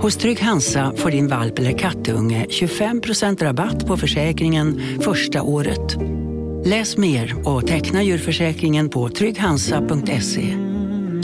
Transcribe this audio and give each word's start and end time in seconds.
Hos 0.00 0.16
Trygg 0.16 0.40
Hansa 0.40 0.92
får 0.96 1.10
din 1.10 1.28
valp 1.28 1.58
eller 1.58 1.78
kattunge 1.78 2.46
25% 2.48 3.42
rabatt 3.42 3.86
på 3.86 3.96
försäkringen 3.96 4.82
första 5.00 5.42
året. 5.42 5.96
Läs 6.64 6.96
mer 6.96 7.48
och 7.48 7.66
teckna 7.66 8.02
djurförsäkringen 8.02 8.88
på 8.88 9.08
trygghansa.se. 9.08 10.56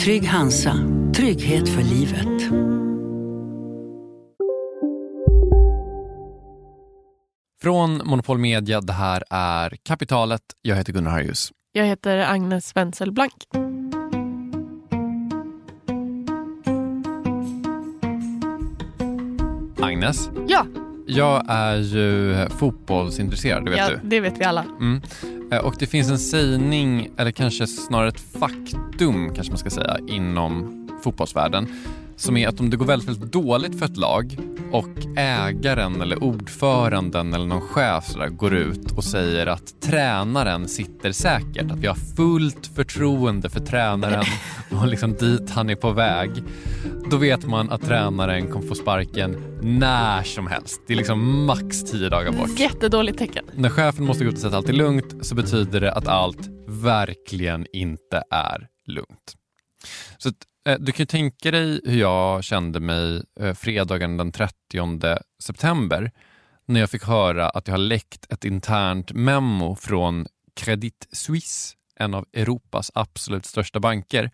Trygg 0.04 0.24
Hansa, 0.24 0.74
trygghet 1.16 1.68
för 1.68 1.82
livet. 1.82 2.52
Från 7.62 8.00
Monopol 8.04 8.38
Media, 8.38 8.80
det 8.80 8.92
här 8.92 9.24
är 9.30 9.76
Kapitalet. 9.82 10.42
Jag 10.62 10.76
heter 10.76 10.92
Gunnar 10.92 11.10
Harjus. 11.10 11.52
Jag 11.72 11.84
heter 11.84 12.18
Agnes 12.18 12.76
Wenzel 12.76 13.12
Blank. 13.12 13.67
Agnes, 20.08 20.30
Ja, 20.46 20.66
jag 21.06 21.42
är 21.48 21.76
ju 21.76 22.36
fotbollsintresserad, 22.58 23.64
det 23.64 23.70
vet 23.70 23.78
ja 23.78 23.88
du. 23.88 24.00
det 24.08 24.20
vet 24.20 24.40
vi 24.40 24.44
alla. 24.44 24.64
Mm. 24.80 25.00
Eh, 25.52 25.58
Och 25.58 25.74
det 25.78 25.86
finns 25.86 26.10
en 26.10 26.18
sägning, 26.18 27.10
eller 27.16 27.30
kanske 27.30 27.66
snarare 27.66 28.08
ett 28.08 28.20
faktum 28.40 29.34
kanske 29.34 29.50
man 29.52 29.58
ska 29.58 29.70
säga, 29.70 29.96
inom 30.08 30.88
fotbollsvärlden 31.02 31.68
som 32.18 32.36
är 32.36 32.48
att 32.48 32.60
om 32.60 32.70
det 32.70 32.76
går 32.76 32.86
väldigt, 32.86 33.08
väldigt 33.08 33.32
dåligt 33.32 33.78
för 33.78 33.86
ett 33.86 33.96
lag 33.96 34.36
och 34.72 35.16
ägaren 35.16 36.02
eller 36.02 36.22
ordföranden 36.22 37.34
eller 37.34 37.46
någon 37.46 37.60
chef 37.60 38.04
så 38.04 38.18
där 38.18 38.28
går 38.28 38.54
ut 38.54 38.92
och 38.96 39.04
säger 39.04 39.46
att 39.46 39.80
tränaren 39.80 40.68
sitter 40.68 41.12
säkert, 41.12 41.70
att 41.70 41.78
vi 41.78 41.86
har 41.86 41.94
fullt 42.16 42.66
förtroende 42.66 43.50
för 43.50 43.60
tränaren 43.60 44.24
och 44.70 44.88
liksom 44.88 45.14
dit 45.14 45.50
han 45.50 45.70
är 45.70 45.74
på 45.74 45.92
väg. 45.92 46.30
Då 47.10 47.16
vet 47.16 47.46
man 47.46 47.70
att 47.70 47.82
tränaren 47.82 48.50
kommer 48.50 48.66
få 48.66 48.74
sparken 48.74 49.58
när 49.62 50.22
som 50.22 50.46
helst. 50.46 50.80
Det 50.86 50.92
är 50.92 50.96
liksom 50.96 51.46
max 51.46 51.84
tio 51.84 52.08
dagar 52.08 52.32
bort. 52.32 52.58
Jättedåligt 52.58 53.18
tecken. 53.18 53.44
När 53.54 53.70
chefen 53.70 54.04
måste 54.04 54.24
gå 54.24 54.30
ut 54.30 54.34
och 54.34 54.40
säga 54.40 54.48
att 54.48 54.54
allt 54.54 54.68
är 54.68 54.72
lugnt 54.72 55.26
så 55.26 55.34
betyder 55.34 55.80
det 55.80 55.92
att 55.92 56.08
allt 56.08 56.48
verkligen 56.68 57.66
inte 57.72 58.22
är 58.30 58.66
lugnt. 58.86 59.34
Så 60.18 60.28
att, 60.28 60.34
Eh, 60.68 60.76
du 60.78 60.92
kan 60.92 61.02
ju 61.02 61.06
tänka 61.06 61.50
dig 61.50 61.80
hur 61.84 62.00
jag 62.00 62.44
kände 62.44 62.80
mig 62.80 63.22
eh, 63.40 63.54
fredagen 63.54 64.16
den 64.16 64.32
30 64.32 65.18
september 65.42 66.10
när 66.66 66.80
jag 66.80 66.90
fick 66.90 67.04
höra 67.04 67.48
att 67.48 67.68
jag 67.68 67.72
har 67.72 67.78
läckt 67.78 68.32
ett 68.32 68.44
internt 68.44 69.12
memo 69.12 69.76
från 69.76 70.26
Credit 70.56 71.08
Suisse, 71.12 71.76
en 71.96 72.14
av 72.14 72.26
Europas 72.32 72.90
absolut 72.94 73.46
största 73.46 73.80
banker. 73.80 74.30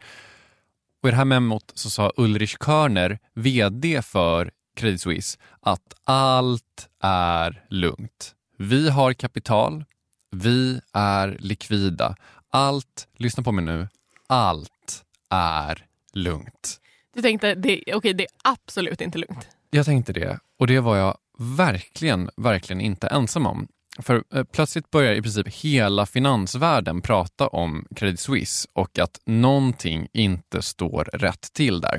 Och 1.02 1.08
I 1.08 1.10
det 1.10 1.16
här 1.16 1.24
memot 1.24 1.72
så 1.74 1.90
sa 1.90 2.12
Ulrich 2.16 2.56
Körner, 2.58 3.18
VD 3.34 4.02
för 4.02 4.50
Credit 4.76 5.00
Suisse, 5.00 5.38
att 5.60 5.94
allt 6.04 6.88
är 7.02 7.64
lugnt. 7.70 8.34
Vi 8.58 8.90
har 8.90 9.12
kapital, 9.12 9.84
vi 10.30 10.80
är 10.92 11.36
likvida. 11.40 12.16
Allt, 12.50 13.08
lyssna 13.18 13.42
på 13.42 13.52
mig 13.52 13.64
nu, 13.64 13.88
allt 14.28 15.04
är 15.30 15.86
lugnt. 16.14 16.80
Du 17.14 17.22
tänkte, 17.22 17.54
det, 17.54 17.82
okej 17.94 18.14
det 18.14 18.24
är 18.24 18.30
absolut 18.44 19.00
inte 19.00 19.18
lugnt. 19.18 19.48
Jag 19.70 19.86
tänkte 19.86 20.12
det 20.12 20.38
och 20.58 20.66
det 20.66 20.80
var 20.80 20.96
jag 20.96 21.18
verkligen, 21.38 22.30
verkligen 22.36 22.80
inte 22.80 23.06
ensam 23.06 23.46
om. 23.46 23.68
För 23.98 24.24
eh, 24.34 24.44
plötsligt 24.44 24.90
börjar 24.90 25.14
i 25.14 25.22
princip 25.22 25.48
hela 25.48 26.06
finansvärlden 26.06 27.02
prata 27.02 27.48
om 27.48 27.86
Credit 27.96 28.20
Suisse 28.20 28.68
och 28.72 28.98
att 28.98 29.20
någonting 29.26 30.08
inte 30.12 30.62
står 30.62 31.04
rätt 31.04 31.52
till 31.52 31.80
där. 31.80 31.98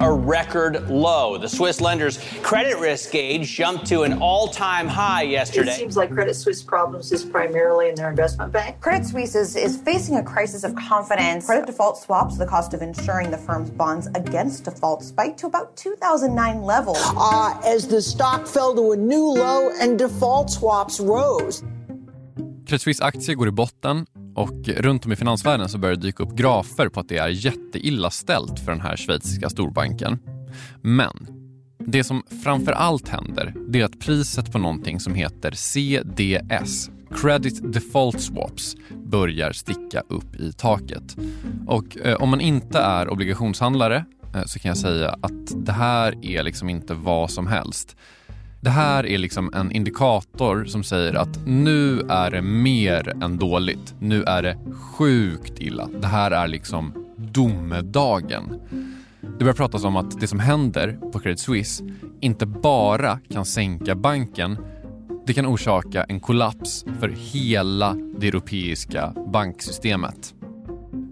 A 0.00 0.10
record 0.10 0.88
low. 0.88 1.36
The 1.36 1.48
Swiss 1.48 1.80
lenders' 1.80 2.18
credit 2.42 2.78
risk 2.78 3.12
gauge 3.12 3.48
jumped 3.48 3.86
to 3.86 4.02
an 4.02 4.14
all 4.14 4.48
time 4.48 4.88
high 4.88 5.22
yesterday. 5.22 5.72
It 5.72 5.76
seems 5.76 5.96
like 5.96 6.10
Credit 6.10 6.34
Suisse 6.34 6.62
problems 6.62 7.12
is 7.12 7.24
primarily 7.24 7.88
in 7.88 7.94
their 7.94 8.10
investment 8.10 8.52
bank. 8.52 8.80
Credit 8.80 9.06
Suisse 9.06 9.34
is, 9.34 9.56
is 9.56 9.76
facing 9.76 10.16
a 10.16 10.22
crisis 10.22 10.64
of 10.64 10.74
confidence. 10.74 11.46
Credit 11.46 11.66
default 11.66 11.98
swaps, 11.98 12.36
the 12.38 12.46
cost 12.46 12.74
of 12.74 12.82
insuring 12.82 13.30
the 13.30 13.38
firm's 13.38 13.70
bonds 13.70 14.08
against 14.14 14.64
default, 14.64 15.02
spiked 15.02 15.38
to 15.40 15.46
about 15.46 15.76
2009 15.76 16.62
levels. 16.62 16.98
uh, 17.16 17.60
as 17.64 17.86
the 17.86 18.00
stock 18.00 18.46
fell 18.46 18.74
to 18.74 18.92
a 18.92 18.96
new 18.96 19.26
low 19.26 19.70
and 19.80 19.98
default 19.98 20.50
swaps 20.50 20.98
rose. 20.98 21.62
Credit 22.70 22.82
Suisse 22.82 23.04
aktie 23.04 23.34
går 23.34 23.48
i 23.48 23.50
botten 23.50 24.06
och 24.34 24.68
runt 24.68 25.06
om 25.06 25.12
i 25.12 25.16
finansvärlden 25.16 25.68
så 25.68 25.78
börjar 25.78 25.96
det 25.96 26.02
dyka 26.02 26.22
upp 26.22 26.36
grafer 26.36 26.88
på 26.88 27.00
att 27.00 27.08
det 27.08 27.16
är 27.16 27.28
jätteilla 27.28 28.10
ställt 28.10 28.60
för 28.60 28.72
den 28.72 28.80
här 28.80 28.96
schweiziska 28.96 29.50
storbanken. 29.50 30.18
Men 30.82 31.26
det 31.78 32.04
som 32.04 32.22
framför 32.44 32.72
allt 32.72 33.08
händer 33.08 33.54
det 33.68 33.80
är 33.80 33.84
att 33.84 34.00
priset 34.00 34.52
på 34.52 34.58
någonting 34.58 35.00
som 35.00 35.14
heter 35.14 35.50
CDS, 35.50 36.90
Credit 37.14 37.72
Default 37.72 38.20
Swaps, 38.20 38.76
börjar 39.04 39.52
sticka 39.52 40.00
upp 40.08 40.36
i 40.36 40.52
taket. 40.52 41.16
Och 41.66 41.98
eh, 41.98 42.22
om 42.22 42.28
man 42.28 42.40
inte 42.40 42.78
är 42.78 43.08
obligationshandlare 43.08 44.04
eh, 44.34 44.44
så 44.46 44.58
kan 44.58 44.68
jag 44.68 44.78
säga 44.78 45.08
att 45.08 45.66
det 45.66 45.72
här 45.72 46.24
är 46.24 46.42
liksom 46.42 46.68
inte 46.68 46.94
vad 46.94 47.30
som 47.30 47.46
helst. 47.46 47.96
Det 48.62 48.70
här 48.70 49.06
är 49.06 49.18
liksom 49.18 49.50
en 49.54 49.72
indikator 49.72 50.64
som 50.64 50.84
säger 50.84 51.14
att 51.14 51.46
nu 51.46 52.00
är 52.00 52.30
det 52.30 52.42
mer 52.42 53.24
än 53.24 53.38
dåligt. 53.38 53.94
Nu 53.98 54.22
är 54.22 54.42
det 54.42 54.58
sjukt 54.72 55.60
illa. 55.60 55.88
Det 56.00 56.06
här 56.06 56.30
är 56.30 56.48
liksom 56.48 57.14
domedagen. 57.16 58.60
Det 59.20 59.38
börjar 59.38 59.54
pratas 59.54 59.84
om 59.84 59.96
att 59.96 60.20
det 60.20 60.26
som 60.26 60.38
händer 60.38 60.98
på 61.12 61.18
Credit 61.18 61.40
Suisse 61.40 61.84
inte 62.20 62.46
bara 62.46 63.18
kan 63.30 63.44
sänka 63.44 63.94
banken, 63.94 64.58
det 65.26 65.32
kan 65.32 65.46
orsaka 65.46 66.04
en 66.04 66.20
kollaps 66.20 66.84
för 67.00 67.08
hela 67.08 67.96
det 68.18 68.28
europeiska 68.28 69.14
banksystemet. 69.32 70.34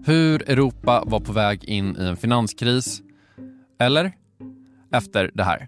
Hur 0.05 0.49
Europa 0.49 1.03
var 1.05 1.19
på 1.19 1.31
väg 1.31 1.63
in 1.63 1.97
i 1.99 2.03
en 2.03 2.17
finanskris, 2.17 3.01
eller? 3.79 4.11
Efter 4.91 5.31
det 5.33 5.43
här. 5.43 5.67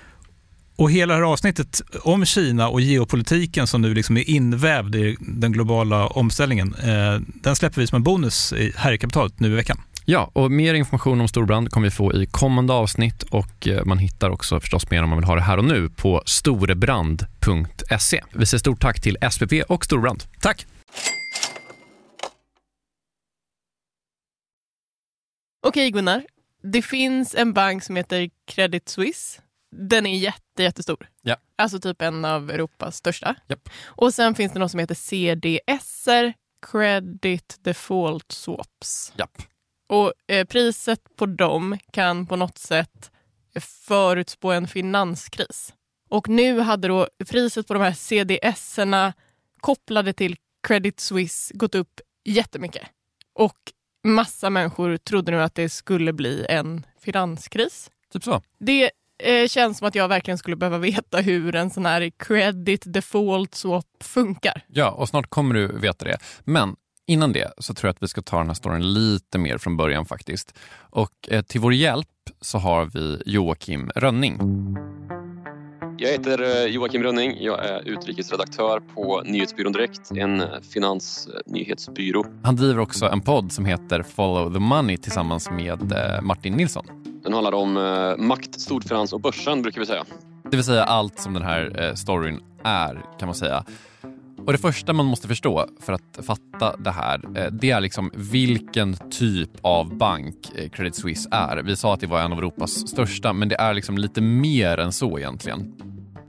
Och 0.81 0.91
hela 0.91 1.13
det 1.13 1.19
här 1.19 1.31
avsnittet 1.31 1.81
om 2.03 2.25
Kina 2.25 2.69
och 2.69 2.81
geopolitiken 2.81 3.67
som 3.67 3.81
nu 3.81 3.93
liksom 3.93 4.17
är 4.17 4.29
invävd 4.29 4.95
i 4.95 5.17
den 5.19 5.51
globala 5.51 6.07
omställningen, 6.07 6.75
eh, 6.83 7.21
den 7.27 7.55
släpper 7.55 7.81
vi 7.81 7.87
som 7.87 7.95
en 7.95 8.03
bonus 8.03 8.53
här 8.75 8.91
i 8.91 8.97
kapitalet 8.97 9.39
nu 9.39 9.51
i 9.51 9.55
veckan. 9.55 9.81
Ja, 10.05 10.31
och 10.33 10.51
mer 10.51 10.73
information 10.73 11.21
om 11.21 11.27
Storbrand 11.27 11.71
kommer 11.71 11.87
vi 11.87 11.91
få 11.91 12.13
i 12.13 12.25
kommande 12.25 12.73
avsnitt 12.73 13.23
och 13.23 13.67
man 13.85 13.97
hittar 13.97 14.29
också 14.29 14.59
förstås 14.59 14.89
mer 14.89 15.03
om 15.03 15.09
man 15.09 15.17
vill 15.17 15.27
ha 15.27 15.35
det 15.35 15.41
här 15.41 15.57
och 15.57 15.65
nu 15.65 15.89
på 15.89 16.23
storebrand.se. 16.25 18.23
Vi 18.33 18.45
säger 18.45 18.59
stort 18.59 18.81
tack 18.81 19.01
till 19.01 19.17
SPP 19.31 19.53
och 19.67 19.85
Storbrand. 19.85 20.23
Tack! 20.39 20.65
Okej 25.67 25.91
Gunnar, 25.91 26.23
det 26.63 26.81
finns 26.81 27.35
en 27.35 27.53
bank 27.53 27.83
som 27.83 27.95
heter 27.95 28.29
Credit 28.47 28.89
Suisse. 28.89 29.41
Den 29.71 30.05
är 30.05 30.17
jätte, 30.17 30.63
jättestor. 30.63 31.07
Ja. 31.21 31.35
Alltså 31.55 31.79
typ 31.79 32.01
en 32.01 32.25
av 32.25 32.51
Europas 32.51 32.97
största. 32.97 33.35
Japp. 33.47 33.69
Och 33.85 34.13
sen 34.13 34.35
finns 34.35 34.53
det 34.53 34.59
något 34.59 34.71
som 34.71 34.79
heter 34.79 34.95
CDSer, 34.95 36.33
Credit 36.71 37.57
Default 37.59 38.31
Swaps. 38.31 39.13
Japp. 39.17 39.41
Och 39.89 40.13
eh, 40.27 40.45
priset 40.45 41.15
på 41.15 41.25
dem 41.25 41.77
kan 41.91 42.25
på 42.27 42.35
något 42.35 42.57
sätt 42.57 43.11
förutspå 43.59 44.51
en 44.51 44.67
finanskris. 44.67 45.73
Och 46.09 46.29
nu 46.29 46.59
hade 46.59 46.87
då 46.87 47.07
priset 47.29 47.67
på 47.67 47.73
de 47.73 47.83
här 47.83 47.93
CDS-erna 47.93 49.13
kopplade 49.59 50.13
till 50.13 50.35
Credit 50.67 50.99
Suisse 50.99 51.53
gått 51.57 51.75
upp 51.75 52.01
jättemycket. 52.25 52.87
Och 53.33 53.57
massa 54.03 54.49
människor 54.49 54.97
trodde 54.97 55.31
nu 55.31 55.41
att 55.41 55.55
det 55.55 55.69
skulle 55.69 56.13
bli 56.13 56.45
en 56.49 56.85
finanskris. 56.99 57.91
Typ 58.13 58.23
så. 58.23 58.41
Det 58.59 58.91
eh, 59.23 59.47
känns 59.47 59.77
som 59.77 59.87
att 59.87 59.95
jag 59.95 60.07
verkligen 60.07 60.37
skulle 60.37 60.55
behöva 60.55 60.77
veta 60.77 61.17
hur 61.17 61.55
en 61.55 61.69
sån 61.69 61.85
här 61.85 62.11
credit 62.19 62.83
default 62.85 63.55
swap 63.55 63.85
funkar. 64.03 64.63
Ja, 64.67 64.91
och 64.91 65.09
snart 65.09 65.29
kommer 65.29 65.55
du 65.55 65.67
veta 65.67 66.05
det. 66.05 66.17
Men 66.43 66.75
innan 67.07 67.33
det 67.33 67.51
så 67.57 67.73
tror 67.73 67.87
jag 67.87 67.93
att 67.93 68.03
vi 68.03 68.07
ska 68.07 68.21
ta 68.21 68.37
den 68.37 68.47
här 68.47 68.53
storyn 68.53 68.93
lite 68.93 69.37
mer 69.37 69.57
från 69.57 69.77
början 69.77 70.05
faktiskt. 70.05 70.57
Och 70.73 71.11
eh, 71.27 71.41
till 71.41 71.61
vår 71.61 71.73
hjälp 71.73 72.07
så 72.41 72.57
har 72.57 72.85
vi 72.85 73.21
Joakim 73.25 73.91
Rönning. 73.95 74.39
Jag 75.97 76.11
heter 76.11 76.67
Joakim 76.67 77.03
Rönning. 77.03 77.37
Jag 77.39 77.65
är 77.65 77.87
utrikesredaktör 77.87 78.79
på 78.79 79.21
Nyhetsbyrån 79.25 79.73
Direkt, 79.73 80.11
en 80.11 80.43
finansnyhetsbyrå. 80.73 82.25
Han 82.43 82.55
driver 82.55 82.79
också 82.79 83.05
en 83.05 83.21
podd 83.21 83.51
som 83.51 83.65
heter 83.65 84.03
Follow 84.03 84.53
the 84.53 84.59
Money 84.59 84.97
tillsammans 84.97 85.49
med 85.51 85.93
Martin 86.23 86.53
Nilsson. 86.53 87.10
Den 87.23 87.33
handlar 87.33 87.53
om 87.53 87.77
eh, 87.77 88.25
makt, 88.25 88.61
storfinans 88.61 89.13
och 89.13 89.21
börsen 89.21 89.61
brukar 89.61 89.79
vi 89.81 89.87
säga. 89.87 90.05
Det 90.43 90.57
vill 90.57 90.63
säga 90.63 90.83
allt 90.83 91.19
som 91.19 91.33
den 91.33 91.43
här 91.43 91.83
eh, 91.83 91.93
storyn 91.93 92.39
är 92.63 93.05
kan 93.19 93.27
man 93.27 93.35
säga. 93.35 93.65
Och 94.45 94.51
Det 94.51 94.57
första 94.57 94.93
man 94.93 95.05
måste 95.05 95.27
förstå 95.27 95.65
för 95.79 95.93
att 95.93 96.19
fatta 96.21 96.77
det 96.77 96.91
här, 96.91 97.21
eh, 97.37 97.51
det 97.51 97.71
är 97.71 97.81
liksom 97.81 98.11
vilken 98.13 98.93
typ 99.09 99.49
av 99.61 99.97
bank 99.97 100.35
Credit 100.73 100.95
Suisse 100.95 101.29
är. 101.31 101.57
Vi 101.57 101.75
sa 101.75 101.93
att 101.93 101.99
det 101.99 102.07
var 102.07 102.21
en 102.21 102.31
av 102.31 102.37
Europas 102.37 102.89
största, 102.89 103.33
men 103.33 103.49
det 103.49 103.55
är 103.55 103.73
liksom 103.73 103.97
lite 103.97 104.21
mer 104.21 104.77
än 104.77 104.91
så 104.91 105.19
egentligen. 105.19 105.73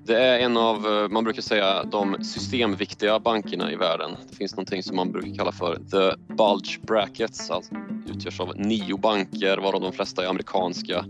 Det 0.04 0.18
är 0.18 0.38
en 0.38 0.56
av, 0.56 0.86
eh, 0.86 1.08
man 1.08 1.24
brukar 1.24 1.42
säga, 1.42 1.84
de 1.84 2.24
systemviktiga 2.24 3.18
bankerna 3.18 3.72
i 3.72 3.76
världen. 3.76 4.10
Det 4.30 4.36
finns 4.36 4.56
någonting 4.56 4.82
som 4.82 4.96
man 4.96 5.12
brukar 5.12 5.34
kalla 5.34 5.52
för 5.52 5.74
the 5.74 6.34
bulge 6.34 6.78
brackets, 6.82 7.50
alltså 7.50 7.74
utgörs 8.06 8.40
av 8.40 8.52
nio 8.56 8.96
banker, 8.96 9.58
varav 9.58 9.80
de 9.80 9.92
flesta 9.92 10.24
är 10.24 10.28
amerikanska, 10.28 11.04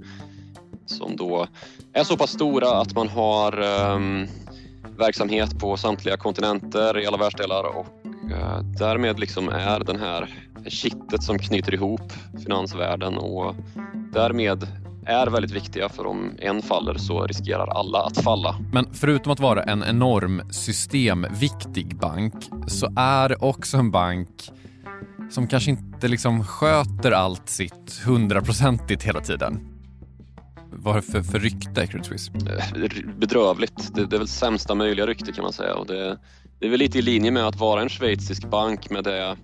som 0.87 1.17
då 1.17 1.47
är 1.93 2.05
så 2.05 2.17
pass 2.17 2.31
stora 2.31 2.81
att 2.81 2.95
man 2.95 3.09
har 3.09 3.61
um, 3.61 4.27
verksamhet 4.99 5.59
på 5.59 5.77
samtliga 5.77 6.17
kontinenter 6.17 6.99
i 6.99 7.07
alla 7.07 7.17
världsdelar 7.17 7.65
och 7.65 7.87
uh, 8.31 8.61
därmed 8.79 9.21
liksom 9.21 9.49
är 9.49 9.81
den 9.81 10.01
här 10.01 10.35
kittet 10.67 11.23
som 11.23 11.39
knyter 11.39 11.75
ihop 11.75 12.13
finansvärlden 12.45 13.19
och 13.19 13.55
därmed 14.13 14.82
är 15.07 15.27
väldigt 15.27 15.51
viktiga 15.51 15.89
för 15.89 16.07
om 16.07 16.37
en 16.39 16.63
faller 16.63 16.95
så 16.95 17.27
riskerar 17.27 17.67
alla 17.67 17.99
att 17.99 18.19
falla. 18.25 18.57
Men 18.73 18.87
förutom 18.93 19.33
att 19.33 19.41
vara 19.41 19.63
en 19.63 19.85
enorm 19.85 20.43
systemviktig 20.51 21.97
bank 21.97 22.35
så 22.67 22.93
är 22.97 23.29
det 23.29 23.37
också 23.37 23.77
en 23.77 23.91
bank 23.91 24.51
som 25.31 25.47
kanske 25.47 25.71
inte 25.71 26.09
liksom 26.09 26.45
sköter 26.45 27.13
allt 27.13 27.49
sitt 27.49 28.03
hundraprocentigt 28.07 29.03
hela 29.03 29.21
tiden. 29.21 29.69
Vad 30.71 30.97
är 30.97 31.01
det 31.01 31.07
för, 31.13 31.23
för 31.23 31.39
rykte 31.39 31.87
Credit 31.87 32.07
Suisse? 32.07 32.33
Bedrövligt. 33.17 33.95
Det, 33.95 34.07
det 34.07 34.17
är 34.17 34.19
väl 34.19 34.29
sämsta 34.29 34.75
möjliga 34.75 35.07
rykte 35.07 35.33
kan 35.33 35.43
man 35.43 35.53
säga. 35.53 35.75
Och 35.75 35.87
det, 35.87 36.19
det 36.63 36.69
är 36.69 36.71
väl 36.71 36.79
lite 36.79 36.99
i 36.99 37.03
linje 37.03 37.31
med 37.31 37.47
att 37.47 37.61
vara 37.61 37.83
en 37.83 37.89
schweizisk 37.89 38.45
bank 38.45 38.91
med 38.91 39.05
det 39.05 39.37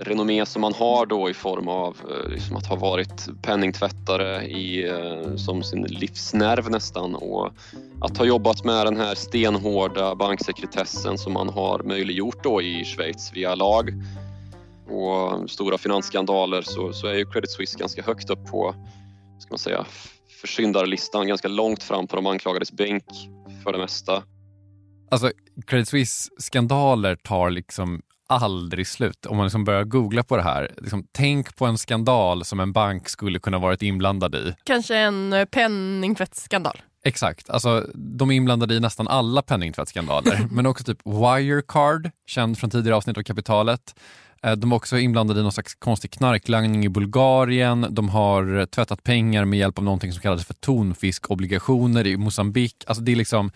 renommé 0.00 0.46
som 0.46 0.62
man 0.62 0.74
har 0.74 1.06
då 1.06 1.30
i 1.30 1.34
form 1.34 1.68
av 1.68 1.96
eh, 2.10 2.30
liksom 2.30 2.56
att 2.56 2.66
ha 2.66 2.76
varit 2.76 3.28
penningtvättare 3.42 4.44
i, 4.44 4.88
eh, 4.88 5.36
som 5.36 5.62
sin 5.62 5.82
livsnerv 5.82 6.70
nästan 6.70 7.14
och 7.14 7.52
att 8.00 8.16
ha 8.16 8.24
jobbat 8.24 8.64
med 8.64 8.86
den 8.86 8.96
här 8.96 9.14
stenhårda 9.14 10.14
banksekretessen 10.14 11.18
som 11.18 11.32
man 11.32 11.48
har 11.48 11.82
möjliggjort 11.82 12.44
då 12.44 12.62
i 12.62 12.84
Schweiz 12.84 13.32
via 13.34 13.54
lag 13.54 13.90
och 14.88 15.50
stora 15.50 15.78
finansskandaler 15.78 16.62
så, 16.62 16.92
så 16.92 17.06
är 17.06 17.14
ju 17.14 17.24
Credit 17.24 17.50
Suisse 17.50 17.78
ganska 17.78 18.02
högt 18.02 18.30
upp 18.30 18.46
på 18.46 18.74
ska 19.38 19.52
man 19.52 19.58
säga, 19.58 19.86
försyndarlistan, 20.40 21.28
ganska 21.28 21.48
långt 21.48 21.82
fram 21.82 22.06
på 22.06 22.16
de 22.16 22.26
anklagades 22.26 22.72
bänk 22.72 23.04
för 23.64 23.72
det 23.72 23.78
mesta. 23.78 24.22
Alltså 25.10 25.32
Credit 25.66 25.88
Suisse 25.88 26.30
skandaler 26.38 27.16
tar 27.16 27.50
liksom 27.50 28.02
aldrig 28.28 28.86
slut. 28.86 29.26
Om 29.26 29.36
man 29.36 29.46
liksom 29.46 29.64
börjar 29.64 29.84
googla 29.84 30.22
på 30.22 30.36
det 30.36 30.42
här, 30.42 30.70
liksom, 30.78 31.06
tänk 31.12 31.56
på 31.56 31.66
en 31.66 31.78
skandal 31.78 32.44
som 32.44 32.60
en 32.60 32.72
bank 32.72 33.08
skulle 33.08 33.38
kunna 33.38 33.58
varit 33.58 33.82
inblandad 33.82 34.34
i. 34.34 34.54
Kanske 34.64 34.96
en 34.96 35.46
penningtvättsskandal. 35.50 36.82
Exakt. 37.04 37.50
Alltså, 37.50 37.86
de 37.94 38.30
är 38.30 38.34
inblandade 38.34 38.74
i 38.74 38.80
nästan 38.80 39.08
alla 39.08 39.42
penningtvättsskandaler. 39.42 40.46
men 40.50 40.66
också 40.66 40.84
typ 40.84 40.98
Wirecard, 41.04 42.10
känd 42.26 42.58
från 42.58 42.70
tidigare 42.70 42.96
avsnitt 42.96 43.18
av 43.18 43.22
Kapitalet. 43.22 43.94
De 44.56 44.72
är 44.72 44.76
också 44.76 44.98
inblandade 44.98 45.40
i 45.40 45.42
någon 45.42 45.52
slags 45.52 45.74
konstig 45.74 46.10
knarklangning 46.10 46.84
i 46.84 46.88
Bulgarien. 46.88 47.86
De 47.90 48.08
har 48.08 48.66
tvättat 48.66 49.02
pengar 49.02 49.44
med 49.44 49.58
hjälp 49.58 49.78
av 49.78 49.84
någonting 49.84 50.12
som 50.12 50.22
kallas 50.22 50.44
för 50.44 50.54
tonfiskobligationer 50.54 52.06
i 52.06 52.16
Mosambik. 52.16 52.84
Alltså 52.86 53.02
det 53.02 53.12
är 53.12 53.16
liksom 53.16 53.50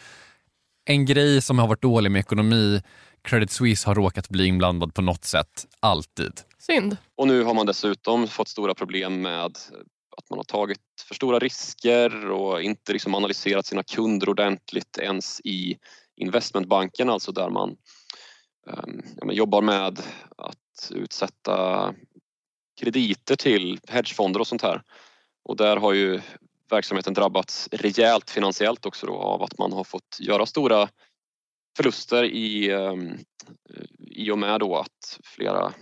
en 0.85 1.05
grej 1.05 1.43
som 1.43 1.59
har 1.59 1.69
varit 1.69 1.83
dålig 1.83 2.11
med 2.11 2.21
ekonomi. 2.21 2.83
Credit 3.23 3.51
Suisse 3.51 3.89
har 3.89 3.95
råkat 3.95 4.29
bli 4.29 4.47
inblandad 4.47 4.95
på 4.95 5.03
något 5.03 5.25
sätt, 5.25 5.67
alltid. 5.81 6.41
Synd. 6.59 6.97
Och 7.17 7.27
nu 7.27 7.43
har 7.43 7.55
man 7.55 7.67
dessutom 7.67 8.29
fått 8.29 8.49
stora 8.49 8.75
problem 8.75 9.23
med 9.23 9.45
att 9.45 10.31
man 10.31 10.39
har 10.39 10.45
tagit 10.45 10.81
för 11.09 11.15
stora 11.15 11.39
risker 11.39 12.31
och 12.31 12.63
inte 12.63 12.93
liksom 12.93 13.15
analyserat 13.15 13.67
sina 13.67 13.83
kunder 13.83 14.29
ordentligt 14.29 14.99
ens 14.99 15.41
i 15.45 15.79
investmentbanken, 16.17 17.11
alltså 17.11 17.33
där 17.33 17.51
man 17.51 17.77
ja, 19.17 19.33
jobbar 19.33 19.63
med 19.63 20.01
att 20.37 20.91
utsätta 20.91 21.95
krediter 22.81 23.37
till 23.37 23.81
hedgefonder 23.89 24.41
och 24.41 24.47
sånt 24.47 24.63
här. 24.63 24.83
Och 25.45 25.57
där 25.57 25.77
har 25.77 25.93
ju 25.93 26.21
verksamheten 26.75 27.15
drabbats 27.15 27.69
rejält 27.73 28.31
finansiellt 28.31 28.87
också 28.87 29.07
då 29.07 29.15
av 29.15 29.43
att 29.43 29.59
man 29.59 29.73
har 29.73 29.85
fått 29.85 30.19
göra 30.21 30.47
stora 30.47 30.89
förluster 31.77 32.25
i, 32.25 32.71
ehm, 32.71 33.19
i 33.99 34.31
och 34.31 34.39
med 34.39 34.61
då 34.61 34.77
att 34.77 35.19
flera 35.25 35.73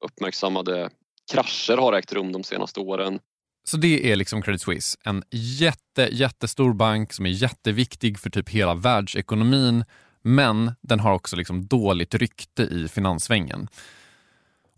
uppmärksammade 0.00 0.90
krascher 1.32 1.76
har 1.76 1.92
ägt 1.92 2.12
rum 2.12 2.32
de 2.32 2.44
senaste 2.44 2.80
åren. 2.80 3.18
Så 3.66 3.76
det 3.76 4.12
är 4.12 4.16
liksom 4.16 4.42
Credit 4.42 4.62
Suisse, 4.62 4.98
en 5.04 5.22
jätte, 5.30 6.08
jättestor 6.12 6.72
bank 6.72 7.12
som 7.12 7.26
är 7.26 7.30
jätteviktig 7.30 8.18
för 8.18 8.30
typ 8.30 8.48
hela 8.48 8.74
världsekonomin 8.74 9.84
men 10.24 10.72
den 10.80 11.00
har 11.00 11.12
också 11.12 11.36
liksom 11.36 11.66
dåligt 11.66 12.14
rykte 12.14 12.62
i 12.62 12.88
finanssvängen. 12.88 13.68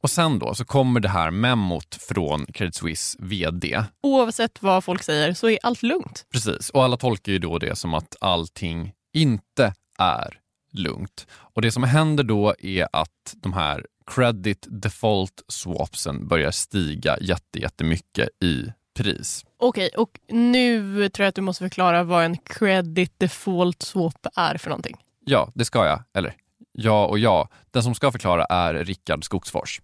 Och 0.00 0.10
sen 0.10 0.38
då 0.38 0.54
så 0.54 0.64
kommer 0.64 1.00
det 1.00 1.08
här 1.08 1.30
memot 1.30 1.94
från 1.94 2.46
Credit 2.46 2.74
Suisse 2.74 3.18
VD. 3.20 3.84
Oavsett 4.02 4.62
vad 4.62 4.84
folk 4.84 5.02
säger 5.02 5.34
så 5.34 5.48
är 5.48 5.58
allt 5.62 5.82
lugnt. 5.82 6.26
Precis, 6.32 6.70
och 6.70 6.84
alla 6.84 6.96
tolkar 6.96 7.32
ju 7.32 7.38
då 7.38 7.58
det 7.58 7.76
som 7.76 7.94
att 7.94 8.16
allting 8.20 8.92
inte 9.14 9.72
är 9.98 10.40
lugnt. 10.72 11.26
Och 11.32 11.62
Det 11.62 11.72
som 11.72 11.82
händer 11.82 12.24
då 12.24 12.54
är 12.58 12.88
att 12.92 13.34
de 13.36 13.52
här 13.52 13.86
credit 14.06 14.66
default 14.70 15.42
swapsen 15.48 16.28
börjar 16.28 16.50
stiga 16.50 17.18
jätte, 17.20 17.58
jättemycket 17.58 18.28
i 18.42 18.72
pris. 18.96 19.44
Okej, 19.58 19.90
och 19.96 20.20
nu 20.28 21.08
tror 21.08 21.24
jag 21.24 21.28
att 21.28 21.34
du 21.34 21.42
måste 21.42 21.64
förklara 21.64 22.02
vad 22.02 22.24
en 22.24 22.36
credit 22.36 23.12
default 23.18 23.82
swap 23.82 24.26
är 24.36 24.58
för 24.58 24.70
någonting. 24.70 24.96
Ja, 25.24 25.52
det 25.54 25.64
ska 25.64 25.86
jag. 25.86 26.02
Eller 26.14 26.34
ja 26.76 27.06
och 27.06 27.18
ja. 27.18 27.48
Den 27.70 27.82
som 27.82 27.94
ska 27.94 28.12
förklara 28.12 28.44
är 28.44 28.74
Rickard 28.74 29.24
Skogsfors. 29.24 29.80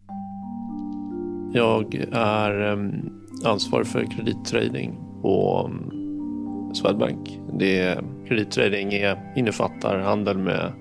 Jag 1.52 1.94
är 2.12 2.60
ehm, 2.60 3.12
ansvarig 3.44 3.86
för 3.86 4.04
kredittrading 4.04 4.98
på 5.22 5.70
ehm, 5.70 6.74
Swedbank. 6.74 7.40
Det, 7.58 8.04
kredittrading 8.28 8.92
är, 8.92 9.32
innefattar 9.36 9.98
handel 9.98 10.38
med 10.38 10.72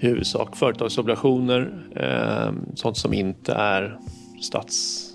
i 0.00 0.06
huvudsak 0.06 0.56
företagsobligationer, 0.56 1.86
eh, 1.96 2.52
sånt 2.74 2.96
som 2.96 3.12
inte 3.12 3.52
är 3.52 3.98
stats 4.42 5.06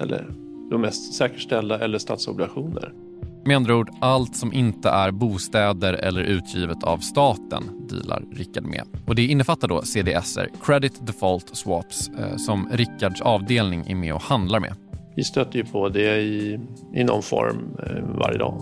eller 0.00 0.26
de 0.70 0.80
mest 0.80 1.14
säkerställda 1.14 1.80
eller 1.80 1.98
statsobligationer. 1.98 2.92
Med 3.46 3.56
andra 3.56 3.76
ord, 3.76 3.90
allt 4.00 4.36
som 4.36 4.52
inte 4.52 4.88
är 4.88 5.10
bostäder 5.10 5.92
eller 5.92 6.20
utgivet 6.20 6.84
av 6.84 6.98
staten 6.98 7.62
dealar 7.88 8.22
Rickard 8.32 8.64
med. 8.64 8.82
Och 9.06 9.14
det 9.14 9.26
innefattar 9.26 9.68
då 9.68 9.82
CDSer, 9.82 10.48
Credit 10.62 11.06
Default 11.06 11.56
Swaps, 11.56 12.08
eh, 12.08 12.36
som 12.36 12.68
Rickards 12.72 13.20
avdelning 13.20 13.84
är 13.86 13.94
med 13.94 14.14
och 14.14 14.22
handlar 14.22 14.60
med. 14.60 14.74
Vi 15.16 15.24
stöter 15.24 15.58
ju 15.58 15.64
på 15.64 15.88
det 15.88 16.16
i, 16.16 16.60
i 16.94 17.04
någon 17.04 17.22
form 17.22 17.76
eh, 17.82 18.18
varje 18.18 18.38
dag. 18.38 18.54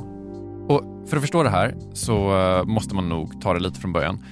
Och 0.68 1.08
för 1.08 1.16
att 1.16 1.22
förstå 1.22 1.42
det 1.42 1.50
här 1.50 1.74
så 1.92 2.38
eh, 2.38 2.64
måste 2.64 2.94
man 2.94 3.08
nog 3.08 3.40
ta 3.40 3.54
det 3.54 3.60
lite 3.60 3.80
från 3.80 3.92
början. 3.92 4.24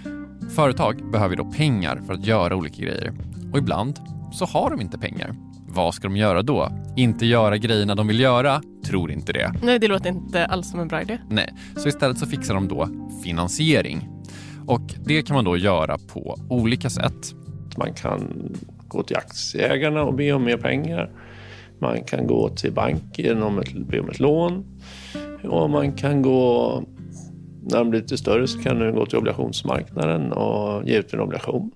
Företag 0.54 1.10
behöver 1.12 1.36
då 1.36 1.44
pengar 1.44 2.00
för 2.06 2.14
att 2.14 2.26
göra 2.26 2.56
olika 2.56 2.82
grejer. 2.82 3.12
Och 3.52 3.58
ibland 3.58 4.00
så 4.32 4.44
har 4.44 4.70
de 4.70 4.80
inte 4.80 4.98
pengar. 4.98 5.34
Vad 5.74 5.94
ska 5.94 6.08
de 6.08 6.16
göra 6.16 6.42
då? 6.42 6.68
Inte 6.96 7.26
göra 7.26 7.56
grejerna 7.56 7.94
de 7.94 8.06
vill 8.06 8.20
göra? 8.20 8.62
Tror 8.86 9.10
inte 9.10 9.32
det. 9.32 9.52
Nej, 9.62 9.78
det 9.78 9.88
låter 9.88 10.08
inte 10.08 10.46
alls 10.46 10.70
som 10.70 10.80
en 10.80 10.88
bra 10.88 11.02
idé. 11.02 11.18
Nej, 11.30 11.54
så 11.76 11.88
istället 11.88 12.18
så 12.18 12.26
fixar 12.26 12.54
de 12.54 12.68
då 12.68 12.88
finansiering. 13.24 14.08
Och 14.66 14.94
det 15.04 15.22
kan 15.22 15.36
man 15.36 15.44
då 15.44 15.56
göra 15.56 15.98
på 15.98 16.36
olika 16.48 16.90
sätt. 16.90 17.34
Man 17.76 17.94
kan 17.94 18.52
gå 18.88 19.02
till 19.02 19.16
aktieägarna 19.16 20.02
och 20.02 20.14
be 20.14 20.32
om 20.32 20.44
mer 20.44 20.56
pengar. 20.56 21.10
Man 21.80 22.04
kan 22.04 22.26
gå 22.26 22.48
till 22.48 22.72
banken 22.72 23.42
och 23.42 23.64
be 23.86 24.00
om 24.00 24.08
ett 24.08 24.20
lån. 24.20 24.64
Och 25.44 25.70
man 25.70 25.92
kan 25.92 26.22
gå 26.22 26.82
när 27.62 27.78
de 27.78 27.90
blir 27.90 28.00
lite 28.00 28.18
större 28.18 28.46
så 28.48 28.62
kan 28.62 28.78
du 28.78 28.92
gå 28.92 29.06
till 29.06 29.18
obligationsmarknaden 29.18 30.32
och 30.32 30.88
ge 30.88 30.98
ut 30.98 31.12
en 31.12 31.20
obligation. 31.20 31.70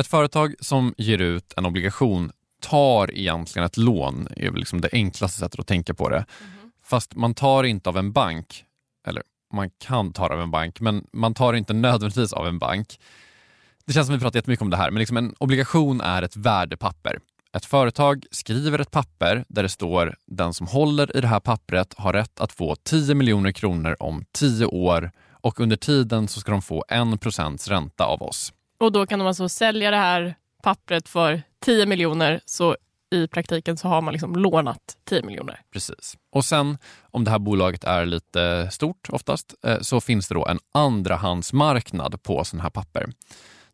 Ett 0.00 0.06
företag 0.06 0.54
som 0.60 0.94
ger 0.98 1.18
ut 1.18 1.54
en 1.56 1.66
obligation 1.66 2.30
tar 2.60 3.18
egentligen 3.18 3.66
ett 3.66 3.76
lån, 3.76 4.28
är 4.36 4.50
väl 4.50 4.60
liksom 4.60 4.80
det 4.80 4.88
enklaste 4.92 5.38
sättet 5.38 5.60
att 5.60 5.66
tänka 5.66 5.94
på 5.94 6.08
det. 6.08 6.16
Mm. 6.16 6.70
Fast 6.82 7.14
man 7.14 7.34
tar 7.34 7.64
inte 7.64 7.88
av 7.88 7.96
en 7.96 8.12
bank, 8.12 8.64
eller 9.06 9.22
man 9.52 9.70
kan 9.70 10.12
ta 10.12 10.28
det 10.28 10.34
av 10.34 10.40
en 10.40 10.50
bank, 10.50 10.80
men 10.80 11.06
man 11.12 11.34
tar 11.34 11.54
inte 11.54 11.72
nödvändigtvis 11.72 12.32
av 12.32 12.46
en 12.46 12.58
bank. 12.58 13.00
Det 13.86 13.92
känns 13.92 14.06
som 14.06 14.14
vi 14.14 14.20
pratar 14.20 14.38
jättemycket 14.38 14.62
om 14.62 14.70
det 14.70 14.76
här, 14.76 14.90
men 14.90 14.98
liksom 14.98 15.16
en 15.16 15.34
obligation 15.38 16.00
är 16.00 16.22
ett 16.22 16.36
värdepapper. 16.36 17.18
Ett 17.52 17.64
företag 17.64 18.24
skriver 18.30 18.78
ett 18.78 18.90
papper 18.90 19.44
där 19.48 19.62
det 19.62 19.68
står 19.68 20.16
den 20.26 20.54
som 20.54 20.66
håller 20.66 21.16
i 21.16 21.20
det 21.20 21.28
här 21.28 21.40
pappret 21.40 21.94
har 21.96 22.12
rätt 22.12 22.40
att 22.40 22.52
få 22.52 22.76
10 22.76 23.14
miljoner 23.14 23.52
kronor 23.52 23.96
om 24.00 24.24
10 24.32 24.66
år 24.66 25.10
och 25.30 25.60
under 25.60 25.76
tiden 25.76 26.28
så 26.28 26.40
ska 26.40 26.50
de 26.50 26.62
få 26.62 26.84
1% 26.88 27.68
ränta 27.68 28.04
av 28.04 28.22
oss. 28.22 28.52
Och 28.80 28.92
då 28.92 29.06
kan 29.06 29.18
de 29.18 29.28
alltså 29.28 29.48
sälja 29.48 29.90
det 29.90 29.96
här 29.96 30.34
pappret 30.62 31.08
för 31.08 31.42
10 31.64 31.86
miljoner 31.86 32.40
så 32.44 32.76
i 33.10 33.26
praktiken 33.26 33.76
så 33.76 33.88
har 33.88 34.02
man 34.02 34.12
liksom 34.12 34.36
lånat 34.36 34.96
10 35.08 35.22
miljoner. 35.22 35.60
Precis. 35.72 36.16
Och 36.32 36.44
sen 36.44 36.78
om 37.02 37.24
det 37.24 37.30
här 37.30 37.38
bolaget 37.38 37.84
är 37.84 38.06
lite 38.06 38.68
stort 38.70 39.08
oftast 39.10 39.54
eh, 39.66 39.80
så 39.80 40.00
finns 40.00 40.28
det 40.28 40.34
då 40.34 40.46
en 40.46 40.58
andrahandsmarknad 40.74 42.22
på 42.22 42.44
sådana 42.44 42.62
här 42.62 42.70
papper. 42.70 43.06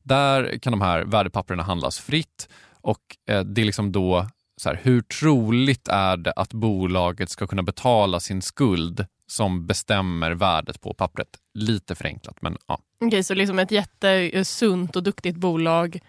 Där 0.02 0.58
kan 0.58 0.70
de 0.70 0.80
här 0.80 1.04
värdepapperna 1.04 1.62
handlas 1.62 1.98
fritt 1.98 2.48
och 2.80 3.00
eh, 3.28 3.40
det 3.40 3.60
är 3.60 3.64
liksom 3.64 3.92
då 3.92 4.26
så 4.56 4.68
här, 4.68 4.80
hur 4.82 5.02
troligt 5.02 5.88
är 5.88 6.16
det 6.16 6.32
att 6.32 6.52
bolaget 6.52 7.30
ska 7.30 7.46
kunna 7.46 7.62
betala 7.62 8.20
sin 8.20 8.42
skuld 8.42 9.06
som 9.26 9.66
bestämmer 9.66 10.30
värdet 10.30 10.80
på 10.80 10.94
pappret. 10.94 11.28
Lite 11.54 11.94
förenklat, 11.94 12.42
men 12.42 12.56
ja. 12.66 12.74
Okej, 12.74 13.06
okay, 13.06 13.22
så 13.22 13.34
liksom 13.34 13.58
ett 13.58 13.70
jättesunt 13.70 14.96
och 14.96 15.02
duktigt 15.02 15.36
bolag 15.36 16.00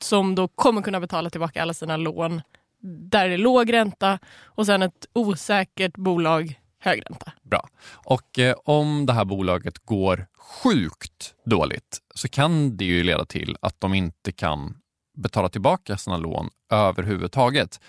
som 0.00 0.34
då 0.34 0.48
kommer 0.48 0.82
kunna 0.82 1.00
betala 1.00 1.30
tillbaka 1.30 1.62
alla 1.62 1.74
sina 1.74 1.96
lån 1.96 2.42
där 2.82 3.28
det 3.28 3.34
är 3.34 3.38
låg 3.38 3.72
ränta 3.72 4.18
och 4.44 4.66
sen 4.66 4.82
ett 4.82 5.06
osäkert 5.12 5.96
bolag 5.96 6.60
hög 6.78 7.02
ränta. 7.10 7.32
Bra. 7.42 7.68
Och 7.92 8.38
eh, 8.38 8.54
om 8.64 9.06
det 9.06 9.12
här 9.12 9.24
bolaget 9.24 9.78
går 9.78 10.26
sjukt 10.36 11.34
dåligt 11.44 11.98
så 12.14 12.28
kan 12.28 12.76
det 12.76 12.84
ju 12.84 13.02
leda 13.02 13.24
till 13.24 13.56
att 13.60 13.80
de 13.80 13.94
inte 13.94 14.32
kan 14.32 14.76
betala 15.16 15.48
tillbaka 15.48 15.96
sina 15.96 16.16
lån 16.16 16.50
överhuvudtaget. 16.70 17.80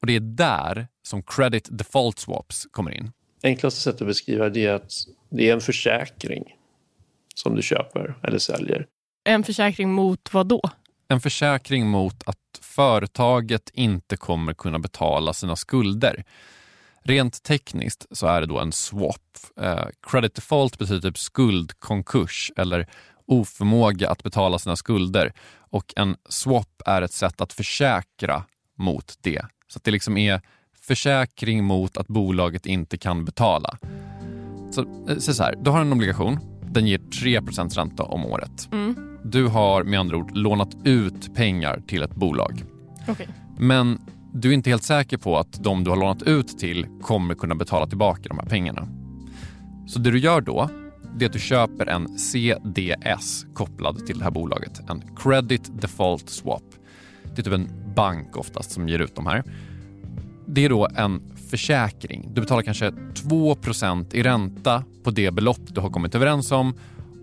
Och 0.00 0.06
det 0.06 0.16
är 0.16 0.20
där 0.20 0.88
som 1.02 1.22
credit 1.22 1.68
default 1.70 2.18
swaps 2.18 2.66
kommer 2.70 2.90
in. 2.90 3.12
Enklaste 3.42 3.80
sättet 3.80 4.00
att 4.00 4.06
beskriva 4.06 4.48
det 4.48 4.66
är 4.66 4.74
att 4.74 4.92
det 5.30 5.48
är 5.48 5.52
en 5.52 5.60
försäkring 5.60 6.56
som 7.34 7.54
du 7.54 7.62
köper 7.62 8.14
eller 8.22 8.38
säljer. 8.38 8.86
En 9.24 9.44
försäkring 9.44 9.92
mot 9.92 10.34
vad 10.34 10.46
då? 10.46 10.60
En 11.08 11.20
försäkring 11.20 11.86
mot 11.86 12.22
att 12.28 12.38
företaget 12.60 13.70
inte 13.74 14.16
kommer 14.16 14.54
kunna 14.54 14.78
betala 14.78 15.32
sina 15.32 15.56
skulder. 15.56 16.24
Rent 17.04 17.42
tekniskt 17.42 18.06
så 18.10 18.26
är 18.26 18.40
det 18.40 18.46
då 18.46 18.58
en 18.60 18.72
swap. 18.72 19.38
Eh, 19.60 19.84
credit 20.10 20.34
default 20.34 20.78
betyder 20.78 21.00
typ 21.00 21.18
skuldkonkurs 21.18 22.52
eller 22.56 22.86
oförmåga 23.26 24.10
att 24.10 24.22
betala 24.22 24.58
sina 24.58 24.76
skulder 24.76 25.32
och 25.58 25.92
en 25.96 26.16
swap 26.28 26.82
är 26.86 27.02
ett 27.02 27.12
sätt 27.12 27.40
att 27.40 27.52
försäkra 27.52 28.44
mot 28.78 29.14
det. 29.20 29.42
Så 29.68 29.80
det 29.82 29.90
liksom 29.90 30.16
är 30.16 30.40
försäkring 30.80 31.64
mot 31.64 31.96
att 31.96 32.08
bolaget 32.08 32.66
inte 32.66 32.98
kan 32.98 33.24
betala. 33.24 33.78
Så, 34.70 34.80
eh, 35.08 35.18
så, 35.18 35.34
så 35.34 35.42
här, 35.42 35.54
du 35.62 35.70
har 35.70 35.80
en 35.80 35.92
obligation, 35.92 36.38
den 36.70 36.86
ger 36.86 36.98
3% 36.98 37.74
ränta 37.74 38.02
om 38.02 38.26
året. 38.26 38.68
Mm. 38.72 39.11
Du 39.24 39.46
har 39.46 39.84
med 39.84 40.00
andra 40.00 40.16
ord 40.16 40.36
lånat 40.36 40.76
ut 40.84 41.34
pengar 41.34 41.82
till 41.86 42.02
ett 42.02 42.14
bolag. 42.14 42.64
Okay. 43.08 43.26
Men 43.58 43.98
du 44.32 44.48
är 44.48 44.52
inte 44.52 44.70
helt 44.70 44.82
säker 44.82 45.16
på 45.16 45.38
att 45.38 45.64
de 45.64 45.84
du 45.84 45.90
har 45.90 45.96
lånat 45.96 46.22
ut 46.22 46.58
till 46.58 46.86
kommer 47.02 47.34
kunna 47.34 47.54
betala 47.54 47.86
tillbaka 47.86 48.28
de 48.28 48.38
här 48.38 48.46
pengarna. 48.46 48.88
Så 49.86 49.98
det 49.98 50.10
du 50.10 50.18
gör 50.18 50.40
då, 50.40 50.70
det 51.16 51.24
är 51.24 51.26
att 51.26 51.32
du 51.32 51.38
köper 51.38 51.86
en 51.86 52.18
CDS 52.18 53.46
kopplad 53.54 54.06
till 54.06 54.18
det 54.18 54.24
här 54.24 54.30
bolaget. 54.30 54.90
En 54.90 55.02
Credit 55.16 55.80
Default 55.80 56.28
Swap. 56.28 56.64
Det 57.22 57.40
är 57.40 57.44
typ 57.44 57.52
en 57.52 57.68
bank 57.96 58.36
oftast 58.36 58.70
som 58.70 58.88
ger 58.88 58.98
ut 58.98 59.16
de 59.16 59.26
här. 59.26 59.44
Det 60.46 60.64
är 60.64 60.68
då 60.68 60.88
en 60.96 61.22
försäkring. 61.50 62.28
Du 62.32 62.40
betalar 62.40 62.62
kanske 62.62 62.90
2% 62.90 64.14
i 64.14 64.22
ränta 64.22 64.84
på 65.04 65.10
det 65.10 65.30
belopp 65.30 65.60
du 65.66 65.80
har 65.80 65.90
kommit 65.90 66.14
överens 66.14 66.52
om 66.52 66.74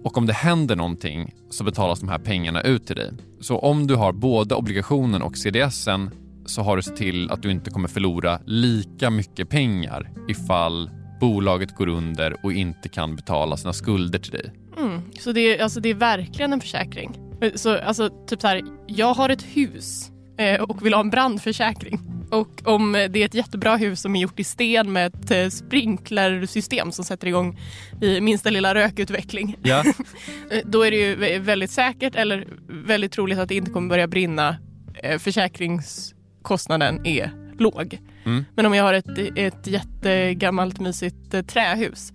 och 0.03 0.17
om 0.17 0.25
det 0.25 0.33
händer 0.33 0.75
någonting 0.75 1.33
så 1.49 1.63
betalas 1.63 1.99
de 1.99 2.09
här 2.09 2.19
pengarna 2.19 2.61
ut 2.61 2.87
till 2.87 2.95
dig. 2.95 3.11
Så 3.39 3.59
om 3.59 3.87
du 3.87 3.95
har 3.95 4.13
både 4.13 4.55
obligationen 4.55 5.21
och 5.21 5.37
CDSen 5.37 6.09
så 6.45 6.61
har 6.61 6.75
du 6.75 6.81
sett 6.81 6.95
till 6.95 7.31
att 7.31 7.41
du 7.41 7.51
inte 7.51 7.71
kommer 7.71 7.87
förlora 7.87 8.39
lika 8.45 9.09
mycket 9.09 9.49
pengar 9.49 10.09
ifall 10.27 10.89
bolaget 11.19 11.75
går 11.75 11.87
under 11.87 12.45
och 12.45 12.53
inte 12.53 12.89
kan 12.89 13.15
betala 13.15 13.57
sina 13.57 13.73
skulder 13.73 14.19
till 14.19 14.31
dig. 14.31 14.51
Mm, 14.77 15.01
så 15.19 15.31
det 15.31 15.41
är, 15.41 15.63
alltså 15.63 15.79
det 15.79 15.89
är 15.89 15.93
verkligen 15.93 16.53
en 16.53 16.61
försäkring? 16.61 17.19
Eh, 17.41 17.51
så, 17.55 17.77
alltså, 17.77 18.09
typ 18.27 18.41
så 18.41 18.47
här, 18.47 18.61
jag 18.87 19.13
har 19.13 19.29
ett 19.29 19.43
hus 19.43 20.11
eh, 20.37 20.61
och 20.61 20.85
vill 20.85 20.93
ha 20.93 21.01
en 21.01 21.09
brandförsäkring. 21.09 21.99
Och 22.31 22.61
om 22.65 22.91
det 22.91 23.21
är 23.21 23.25
ett 23.25 23.33
jättebra 23.33 23.75
hus 23.75 24.01
som 24.01 24.15
är 24.15 24.21
gjort 24.21 24.39
i 24.39 24.43
sten 24.43 24.93
med 24.93 25.15
ett 25.15 25.31
eh, 25.31 25.49
sprinklersystem 25.49 26.91
som 26.91 27.05
sätter 27.05 27.27
igång 27.27 27.59
vid 27.99 28.23
minsta 28.23 28.49
lilla 28.49 28.75
rökutveckling. 28.75 29.57
Ja. 29.63 29.83
Då 30.65 30.83
är 30.83 30.91
det 30.91 30.97
ju 30.97 31.39
väldigt 31.39 31.71
säkert 31.71 32.15
eller 32.15 32.47
väldigt 32.67 33.11
troligt 33.11 33.39
att 33.39 33.49
det 33.49 33.55
inte 33.55 33.71
kommer 33.71 33.89
börja 33.89 34.07
brinna. 34.07 34.57
Eh, 35.03 35.19
försäkringskostnaden 35.19 37.05
är 37.05 37.31
låg. 37.59 37.99
Mm. 38.25 38.45
Men 38.55 38.65
om 38.65 38.73
jag 38.73 38.83
har 38.83 38.93
ett, 38.93 39.17
ett 39.35 39.67
jättegammalt 39.67 40.79
mysigt 40.79 41.33
eh, 41.33 41.41
trähus 41.41 42.13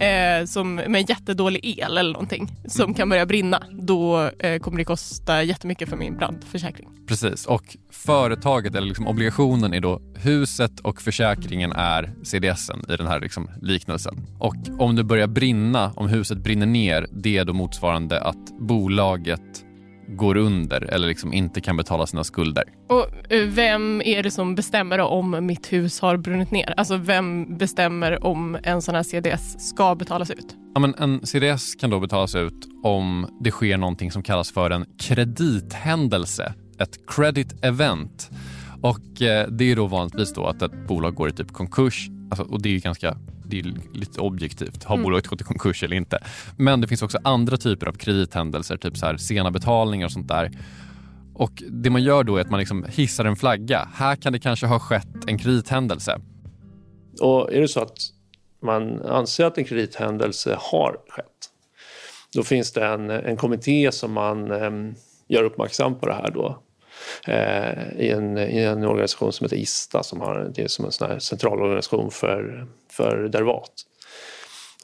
eh, 0.00 0.44
som, 0.46 0.74
med 0.74 1.10
jättedålig 1.10 1.60
el 1.62 1.98
eller 1.98 2.12
någonting 2.12 2.48
som 2.68 2.84
mm. 2.84 2.94
kan 2.94 3.08
börja 3.08 3.26
brinna, 3.26 3.62
då 3.70 4.30
eh, 4.38 4.58
kommer 4.58 4.78
det 4.78 4.84
kosta 4.84 5.42
jättemycket 5.42 5.88
för 5.88 5.96
min 5.96 6.16
brandförsäkring. 6.16 6.88
Precis, 7.06 7.46
och 7.46 7.76
företaget 7.90 8.74
eller 8.74 8.86
liksom 8.86 9.06
obligationen 9.06 9.74
är 9.74 9.80
då 9.80 10.00
huset 10.14 10.80
och 10.80 11.02
försäkringen 11.02 11.72
är 11.72 12.14
CDSen 12.22 12.84
i 12.88 12.96
den 12.96 13.06
här 13.06 13.20
liksom 13.20 13.50
liknelsen. 13.62 14.26
Och 14.38 14.56
om 14.78 14.96
det 14.96 15.04
börjar 15.04 15.26
brinna, 15.26 15.92
om 15.96 16.08
huset 16.08 16.38
brinner 16.38 16.66
ner, 16.66 17.06
det 17.10 17.38
är 17.38 17.44
då 17.44 17.52
motsvarande 17.52 18.20
att 18.20 18.58
bolaget 18.60 19.64
går 20.08 20.36
under 20.36 20.80
eller 20.84 21.08
liksom 21.08 21.32
inte 21.32 21.60
kan 21.60 21.76
betala 21.76 22.06
sina 22.06 22.24
skulder. 22.24 22.64
Och 22.88 23.32
eh, 23.32 23.48
Vem 23.48 24.02
är 24.04 24.22
det 24.22 24.30
som 24.30 24.54
bestämmer 24.54 24.98
om 24.98 25.46
mitt 25.46 25.72
hus 25.72 26.00
har 26.00 26.16
brunnit 26.16 26.50
ner? 26.50 26.74
Alltså 26.76 26.96
vem 26.96 27.56
bestämmer 27.58 28.24
om 28.24 28.58
en 28.62 28.82
sån 28.82 28.94
här 28.94 29.02
CDS 29.02 29.68
ska 29.68 29.94
betalas 29.94 30.30
ut? 30.30 30.56
Ja, 30.74 30.80
men 30.80 30.94
en 30.94 31.26
CDS 31.26 31.74
kan 31.74 31.90
då 31.90 32.00
betalas 32.00 32.34
ut 32.34 32.68
om 32.82 33.28
det 33.40 33.50
sker 33.50 33.76
någonting 33.76 34.12
som 34.12 34.22
kallas 34.22 34.52
för 34.52 34.70
en 34.70 34.84
kredithändelse, 34.98 36.54
ett 36.78 37.06
credit 37.06 37.64
event. 37.64 38.30
Och 38.82 39.22
eh, 39.22 39.48
Det 39.48 39.64
är 39.72 39.76
då 39.76 39.86
vanligtvis 39.86 40.34
då 40.34 40.46
att 40.46 40.62
ett 40.62 40.86
bolag 40.88 41.14
går 41.14 41.28
i 41.28 41.32
typ 41.32 41.52
konkurs 41.52 42.08
alltså, 42.30 42.44
och 42.44 42.62
det 42.62 42.76
är 42.76 42.80
ganska 42.80 43.16
det 43.48 43.58
är 43.58 43.74
lite 43.92 44.20
objektivt. 44.20 44.84
Har 44.84 44.94
mm. 44.94 45.04
bolaget 45.04 45.26
gått 45.26 45.40
i 45.40 45.44
konkurs 45.44 45.82
eller 45.82 45.96
inte? 45.96 46.18
Men 46.56 46.80
det 46.80 46.88
finns 46.88 47.02
också 47.02 47.18
andra 47.24 47.56
typer 47.56 47.86
av 47.86 47.92
kredithändelser, 47.92 48.76
typ 48.76 48.96
så 48.96 49.06
här 49.06 49.16
sena 49.16 49.50
betalningar 49.50 50.06
och 50.06 50.12
sånt 50.12 50.28
där. 50.28 50.50
Och 51.34 51.62
Det 51.70 51.90
man 51.90 52.02
gör 52.02 52.24
då 52.24 52.36
är 52.36 52.40
att 52.40 52.50
man 52.50 52.60
liksom 52.60 52.86
hissar 52.88 53.24
en 53.24 53.36
flagga. 53.36 53.88
Här 53.94 54.16
kan 54.16 54.32
det 54.32 54.38
kanske 54.38 54.66
ha 54.66 54.78
skett 54.78 55.08
en 55.26 55.38
kredithändelse. 55.38 56.20
Och 57.20 57.52
är 57.52 57.60
det 57.60 57.68
så 57.68 57.80
att 57.80 57.98
man 58.62 59.02
anser 59.02 59.44
att 59.44 59.58
en 59.58 59.64
kredithändelse 59.64 60.56
har 60.60 60.96
skett, 61.08 61.24
då 62.34 62.42
finns 62.42 62.72
det 62.72 62.86
en, 62.86 63.10
en 63.10 63.36
kommitté 63.36 63.92
som 63.92 64.12
man 64.12 64.50
eh, 64.50 64.94
gör 65.28 65.44
uppmärksam 65.44 65.98
på 65.98 66.06
det 66.06 66.14
här 66.14 66.30
då. 66.30 66.62
Eh, 67.26 67.88
i, 67.98 68.10
en, 68.10 68.38
i 68.38 68.58
en 68.58 68.84
organisation 68.84 69.32
som 69.32 69.44
heter 69.44 69.56
ISTA 69.56 70.02
som 70.02 70.20
har, 70.20 70.52
det 70.54 70.62
är 70.62 70.68
som 70.68 70.84
en 70.84 70.92
sån 70.92 71.20
centralorganisation 71.20 72.10
för 72.10 72.66
för 72.90 73.28
derivat. 73.28 73.72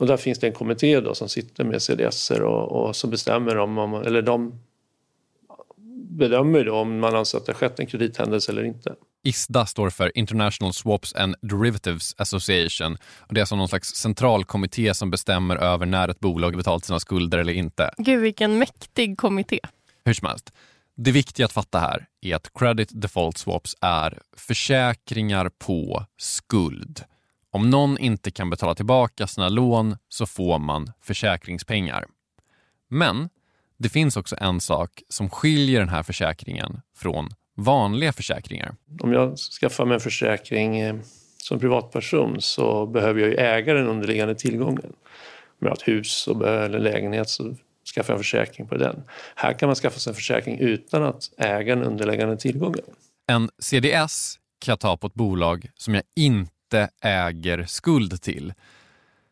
Och 0.00 0.06
där 0.06 0.16
finns 0.16 0.38
det 0.38 0.46
en 0.46 0.52
kommitté 0.52 1.00
då 1.00 1.14
som 1.14 1.28
sitter 1.28 1.64
med 1.64 1.82
CDS 1.82 2.30
och, 2.30 2.72
och 2.72 2.96
som 2.96 3.10
bestämmer 3.10 3.58
om, 3.58 3.78
om, 3.78 3.94
eller 3.94 4.22
de 4.22 4.60
bedömer 6.10 6.64
då 6.64 6.74
om 6.74 6.98
man 6.98 7.16
anser 7.16 7.38
att 7.38 7.46
det 7.46 7.52
har 7.52 7.58
skett 7.58 7.80
en 7.80 7.86
kredithändelse 7.86 8.52
eller 8.52 8.64
inte. 8.64 8.94
ISDA 9.22 9.66
står 9.66 9.90
för 9.90 10.18
International 10.18 10.72
Swaps 10.72 11.14
and 11.14 11.36
Derivatives 11.42 12.14
Association. 12.18 12.96
Och 13.18 13.34
det 13.34 13.38
är 13.38 13.42
alltså 13.42 13.56
någon 13.56 13.68
slags 13.68 13.94
centralkommitté 13.94 14.94
som 14.94 15.10
bestämmer 15.10 15.56
över 15.56 15.86
när 15.86 16.08
ett 16.08 16.20
bolag 16.20 16.56
betalat 16.56 16.84
sina 16.84 17.00
skulder 17.00 17.38
eller 17.38 17.52
inte. 17.52 17.90
Gud, 17.98 18.20
vilken 18.20 18.58
mäktig 18.58 19.18
kommitté. 19.18 19.60
Hur 20.04 20.14
som 20.14 20.28
helst. 20.28 20.52
Det 20.96 21.12
viktiga 21.12 21.46
att 21.46 21.52
fatta 21.52 21.78
här 21.78 22.06
är 22.20 22.34
att 22.34 22.50
credit 22.54 22.88
default 22.92 23.38
swaps 23.38 23.76
är 23.80 24.18
försäkringar 24.36 25.48
på 25.48 26.06
skuld. 26.16 27.04
Om 27.50 27.70
någon 27.70 27.98
inte 27.98 28.30
kan 28.30 28.50
betala 28.50 28.74
tillbaka 28.74 29.26
sina 29.26 29.48
lån 29.48 29.96
så 30.08 30.26
får 30.26 30.58
man 30.58 30.92
försäkringspengar. 31.02 32.06
Men 32.88 33.28
det 33.76 33.88
finns 33.88 34.16
också 34.16 34.36
en 34.40 34.60
sak 34.60 35.02
som 35.08 35.30
skiljer 35.30 35.80
den 35.80 35.88
här 35.88 36.02
försäkringen 36.02 36.80
från 36.96 37.28
vanliga 37.56 38.12
försäkringar. 38.12 38.74
Om 39.00 39.12
jag 39.12 39.38
skaffar 39.38 39.84
mig 39.84 39.94
en 39.94 40.00
försäkring 40.00 40.78
eh, 40.78 40.96
som 41.36 41.58
privatperson 41.58 42.36
så 42.40 42.86
behöver 42.86 43.20
jag 43.20 43.30
ju 43.30 43.36
äga 43.36 43.74
den 43.74 43.86
underliggande 43.86 44.34
tillgången. 44.34 44.92
Om 45.60 45.60
jag 45.60 45.68
har 45.68 45.76
ett 45.76 45.88
hus 45.88 46.28
eller 46.28 46.78
lägenhet 46.78 47.28
så 47.28 47.56
skaffar 47.84 48.12
jag 48.12 48.18
en 48.18 48.22
försäkring 48.22 48.66
på 48.66 48.74
den. 48.76 49.02
Här 49.34 49.52
kan 49.52 49.66
man 49.66 49.76
skaffa 49.76 49.98
sig 49.98 50.10
en 50.10 50.14
försäkring 50.14 50.58
utan 50.58 51.02
att 51.02 51.30
äga 51.36 51.76
den 51.76 51.84
underliggande 51.84 52.36
tillgången. 52.36 52.84
En 53.26 53.50
CDS 53.58 54.38
kan 54.58 54.72
jag 54.72 54.80
ta 54.80 54.96
på 54.96 55.06
ett 55.06 55.14
bolag 55.14 55.70
som 55.76 55.94
jag 55.94 56.02
inte 56.16 56.54
inte 56.74 56.88
äger 57.00 57.64
skuld 57.66 58.22
till. 58.22 58.52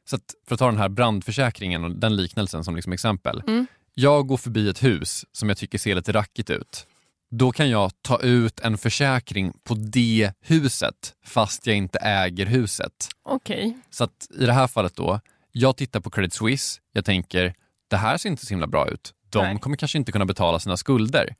Så 0.04 0.16
att, 0.16 0.34
för 0.46 0.54
att 0.54 0.58
ta 0.58 0.66
den 0.66 0.78
här 0.78 0.88
brandförsäkringen 0.88 1.84
och 1.84 1.90
den 1.90 2.16
liknelsen 2.16 2.64
som 2.64 2.76
liksom 2.76 2.92
exempel. 2.92 3.42
Mm. 3.46 3.66
Jag 3.94 4.26
går 4.26 4.36
förbi 4.36 4.68
ett 4.68 4.82
hus 4.82 5.24
som 5.32 5.48
jag 5.48 5.58
tycker 5.58 5.78
ser 5.78 5.94
lite 5.94 6.12
rackigt 6.12 6.50
ut. 6.50 6.86
Då 7.30 7.52
kan 7.52 7.70
jag 7.70 7.92
ta 8.02 8.20
ut 8.20 8.60
en 8.60 8.78
försäkring 8.78 9.52
på 9.64 9.74
det 9.74 10.32
huset 10.40 11.14
fast 11.24 11.66
jag 11.66 11.76
inte 11.76 11.98
äger 11.98 12.46
huset. 12.46 13.08
Okej. 13.22 13.56
Okay. 13.56 13.72
Så 13.90 14.04
att 14.04 14.28
i 14.38 14.46
det 14.46 14.52
här 14.52 14.66
fallet 14.66 14.96
då, 14.96 15.20
jag 15.52 15.76
tittar 15.76 16.00
på 16.00 16.10
Credit 16.10 16.34
Suisse, 16.34 16.80
jag 16.92 17.04
tänker 17.04 17.54
det 17.92 17.98
här 17.98 18.18
ser 18.18 18.28
inte 18.28 18.46
så 18.46 18.50
himla 18.50 18.66
bra 18.66 18.88
ut. 18.88 19.14
De 19.30 19.44
Nej. 19.44 19.58
kommer 19.58 19.76
kanske 19.76 19.98
inte 19.98 20.12
kunna 20.12 20.26
betala 20.26 20.58
sina 20.58 20.76
skulder. 20.76 21.34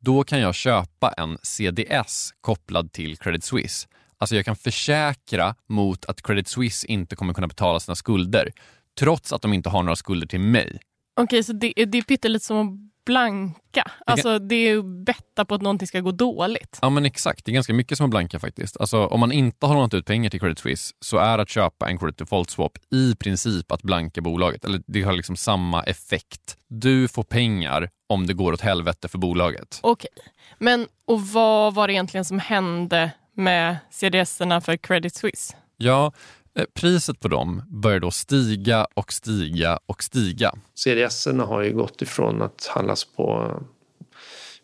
Då 0.00 0.24
kan 0.24 0.40
jag 0.40 0.54
köpa 0.54 1.12
en 1.12 1.38
CDS 1.42 2.30
kopplad 2.40 2.92
till 2.92 3.16
Credit 3.16 3.44
Suisse 3.44 3.88
Alltså 4.18 4.36
jag 4.36 4.44
kan 4.44 4.56
försäkra 4.56 5.54
mot 5.68 6.04
att 6.04 6.22
Credit 6.22 6.48
Suisse 6.48 6.86
inte 6.86 7.16
kommer 7.16 7.34
kunna 7.34 7.46
betala 7.46 7.80
sina 7.80 7.94
skulder 7.94 8.52
trots 8.98 9.32
att 9.32 9.42
de 9.42 9.52
inte 9.52 9.68
har 9.68 9.82
några 9.82 9.96
skulder 9.96 10.26
till 10.26 10.40
mig. 10.40 10.68
Okej, 11.16 11.24
okay, 11.24 11.42
så 11.42 11.52
det, 11.52 11.72
det 11.86 11.98
är 11.98 12.02
pyttelite 12.02 12.44
som 12.44 12.58
att 12.68 12.70
blanka. 13.08 13.90
Alltså 14.06 14.38
det 14.38 14.54
är 14.54 14.78
att 14.78 14.84
betta 14.84 15.44
på 15.44 15.54
att 15.54 15.62
någonting 15.62 15.88
ska 15.88 16.00
gå 16.00 16.12
dåligt. 16.12 16.78
Ja 16.82 16.90
men 16.90 17.04
exakt, 17.04 17.44
det 17.44 17.50
är 17.50 17.54
ganska 17.54 17.74
mycket 17.74 17.98
som 17.98 18.04
att 18.04 18.10
blanka 18.10 18.38
faktiskt. 18.38 18.76
Alltså 18.76 19.06
om 19.06 19.20
man 19.20 19.32
inte 19.32 19.66
har 19.66 19.74
lånat 19.74 19.94
ut 19.94 20.06
pengar 20.06 20.30
till 20.30 20.40
Credit 20.40 20.58
Suisse 20.58 20.94
så 21.00 21.18
är 21.18 21.38
att 21.38 21.48
köpa 21.48 21.88
en 21.88 21.98
Credit 21.98 22.18
Default 22.18 22.50
Swap 22.50 22.72
i 22.90 23.14
princip 23.14 23.72
att 23.72 23.82
blanka 23.82 24.20
bolaget. 24.20 24.64
Eller 24.64 24.82
det 24.86 25.02
har 25.02 25.12
liksom 25.12 25.36
samma 25.36 25.82
effekt. 25.82 26.56
Du 26.68 27.08
får 27.08 27.22
pengar 27.22 27.90
om 28.08 28.26
det 28.26 28.34
går 28.34 28.52
åt 28.52 28.60
helvete 28.60 29.08
för 29.08 29.18
bolaget. 29.18 29.78
Okej, 29.82 30.08
okay. 30.16 30.32
men 30.58 30.86
och 31.04 31.22
vad 31.22 31.74
var 31.74 31.86
det 31.86 31.92
egentligen 31.92 32.24
som 32.24 32.38
hände 32.38 33.10
med 33.34 33.76
CDS-erna 33.90 34.60
för 34.60 34.76
Credit 34.76 35.14
Suisse? 35.14 35.56
Ja, 35.76 36.12
Eh, 36.58 36.64
priset 36.74 37.20
på 37.20 37.28
dem 37.28 37.62
börjar 37.68 38.00
då 38.00 38.10
stiga 38.10 38.86
och 38.94 39.12
stiga 39.12 39.78
och 39.86 40.02
stiga. 40.02 40.54
CDS 40.74 41.26
har 41.26 41.62
ju 41.62 41.72
gått 41.72 42.02
ifrån 42.02 42.42
att 42.42 42.66
handlas 42.74 43.04
på 43.04 43.50
eh, 43.50 43.66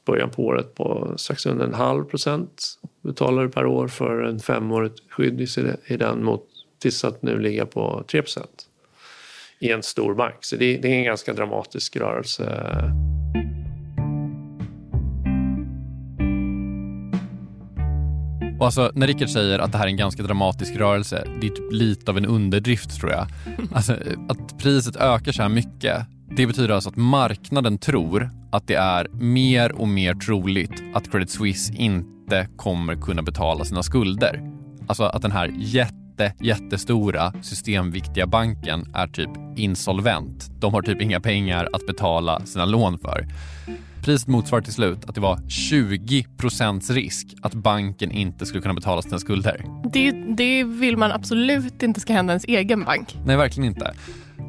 början 0.07 0.31
på 0.31 0.43
året 0.43 0.75
på 0.75 1.15
strax 1.17 1.47
under 1.47 1.67
en 1.67 1.75
halv 1.75 2.05
procent 2.05 2.79
betalare 3.03 3.49
per 3.49 3.67
år 3.67 3.89
för 3.89 4.23
en 4.23 4.41
femårigt 4.41 5.01
skydd 5.09 5.41
i 5.87 5.97
den 5.97 6.25
mot 6.25 6.47
tills 6.79 7.05
att 7.05 7.23
nu 7.23 7.39
ligga 7.39 7.67
på 7.67 8.05
3 8.11 8.23
procent 8.23 8.67
i 9.59 9.71
en 9.71 9.83
stor 9.83 10.15
bank. 10.15 10.37
Så 10.41 10.57
det, 10.57 10.77
det 10.77 10.89
är 10.89 10.99
en 10.99 11.05
ganska 11.05 11.33
dramatisk 11.33 11.97
rörelse. 11.97 12.45
Och 18.65 18.69
alltså, 18.69 18.91
när 18.95 19.07
Rickard 19.07 19.29
säger 19.29 19.59
att 19.59 19.73
det 19.73 19.79
här 19.79 19.85
är 19.85 19.89
en 19.89 19.97
ganska 19.97 20.23
dramatisk 20.23 20.77
rörelse, 20.77 21.27
det 21.41 21.47
är 21.47 21.51
typ 21.51 21.73
lite 21.73 22.11
av 22.11 22.19
en 22.19 22.27
underdrift 22.27 23.01
tror 23.01 23.13
jag. 23.13 23.27
Alltså, 23.73 23.97
att 24.29 24.59
priset 24.59 24.97
ökar 24.97 25.33
så 25.33 25.43
här 25.43 25.49
mycket, 25.49 26.07
det 26.37 26.47
betyder 26.47 26.75
alltså 26.75 26.91
att 26.91 26.97
marknaden 26.97 27.79
tror 27.79 28.31
att 28.53 28.67
det 28.67 28.75
är 28.75 29.09
mer 29.13 29.73
och 29.73 29.89
mer 29.89 30.15
troligt 30.15 30.83
att 30.95 31.11
Credit 31.11 31.31
Suisse 31.31 31.75
inte 31.75 32.49
kommer 32.57 32.95
kunna 32.95 33.23
betala 33.23 33.65
sina 33.65 33.83
skulder. 33.83 34.53
Alltså 34.87 35.05
att 35.05 35.23
den 35.23 35.33
här 35.33 35.53
jätte, 35.57 36.33
jättestora 36.41 37.33
systemviktiga 37.43 38.27
banken 38.27 38.95
är 38.95 39.07
typ 39.07 39.31
insolvent. 39.57 40.51
De 40.61 40.75
har 40.75 40.83
typ 40.83 41.03
inga 41.03 41.21
pengar 41.21 41.69
att 41.73 41.87
betala 41.87 42.47
sina 42.47 42.65
lån 42.65 42.99
för. 42.99 43.27
Priset 44.05 44.29
motsvarar 44.29 44.63
till 44.63 44.73
slut 44.73 45.05
att 45.05 45.15
det 45.15 45.21
var 45.21 45.37
20% 45.37 46.93
risk 46.93 47.27
att 47.43 47.55
banken 47.55 48.11
inte 48.11 48.47
skulle 48.47 48.63
kunna 48.63 48.75
betala 48.75 49.03
sina 49.03 49.19
skulder. 49.19 49.65
Det, 49.93 50.11
det 50.11 50.65
vill 50.65 50.97
man 50.97 51.13
absolut 51.13 51.83
inte 51.83 52.01
ska 52.01 52.13
hända 52.13 52.33
ens 52.33 52.45
egen 52.45 52.85
bank. 52.85 53.17
Nej, 53.27 53.37
verkligen 53.37 53.69
inte. 53.69 53.95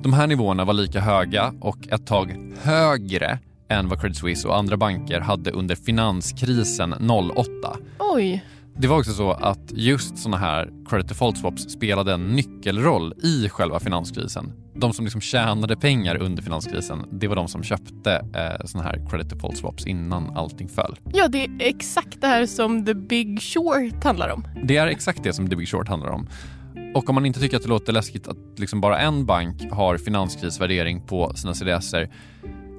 De 0.04 0.14
här 0.14 0.28
nivåerna 0.28 0.66
var 0.66 0.74
lika 0.74 1.00
höga 1.00 1.54
och 1.62 1.88
ett 1.88 2.08
tag 2.08 2.54
högre 2.62 3.40
än 3.70 3.90
vad 3.90 4.02
Credit 4.02 4.18
Suisse 4.18 4.48
och 4.48 4.58
andra 4.58 4.78
banker 4.78 5.20
hade 5.20 5.52
under 5.52 5.76
finanskrisen 5.76 6.94
08. 7.10 7.48
Oj. 8.00 8.44
Det 8.78 8.88
var 8.88 9.00
också 9.00 9.12
så 9.12 9.32
att 9.32 9.72
just 9.72 10.18
såna 10.18 10.38
här 10.38 10.70
credit 10.90 11.08
default 11.08 11.38
swaps 11.38 11.64
spelade 11.64 12.14
en 12.14 12.36
nyckelroll 12.36 13.14
i 13.24 13.50
själva 13.50 13.80
finanskrisen. 13.80 14.54
De 14.74 14.94
som 14.94 15.06
liksom 15.06 15.22
tjänade 15.22 15.76
pengar 15.76 16.16
under 16.16 16.44
finanskrisen, 16.44 17.06
det 17.12 17.28
var 17.28 17.36
de 17.36 17.48
som 17.48 17.64
köpte 17.64 18.12
eh, 18.14 18.66
såna 18.66 18.84
här 18.84 19.08
credit 19.10 19.30
default 19.30 19.58
swaps 19.58 19.86
innan 19.86 20.38
allting 20.38 20.68
föll. 20.68 21.00
Ja, 21.14 21.28
det 21.28 21.46
är 21.46 21.50
exakt 21.60 22.22
det 22.22 22.28
här 22.28 22.46
som 22.46 22.86
The 22.86 22.94
Big 22.94 23.42
Short 23.42 24.04
handlar 24.04 24.30
om. 24.30 24.48
Det 24.64 24.78
är 24.78 24.88
exakt 24.88 25.24
det 25.24 25.34
som 25.34 25.50
The 25.50 25.56
Big 25.56 25.68
Short 25.68 25.88
handlar 25.88 26.10
om. 26.10 26.30
Och 26.96 27.10
om 27.10 27.16
man 27.16 27.26
inte 27.26 27.40
tycker 27.40 27.58
att 27.58 27.64
det 27.64 27.70
låter 27.70 27.94
läskigt 27.94 28.28
att 28.28 28.38
liksom 28.58 28.82
bara 28.82 29.00
en 29.00 29.26
bank 29.26 29.72
har 29.72 29.98
finanskrisvärdering 29.98 31.02
på 31.02 31.34
sina 31.36 31.54
CDSer 31.54 32.10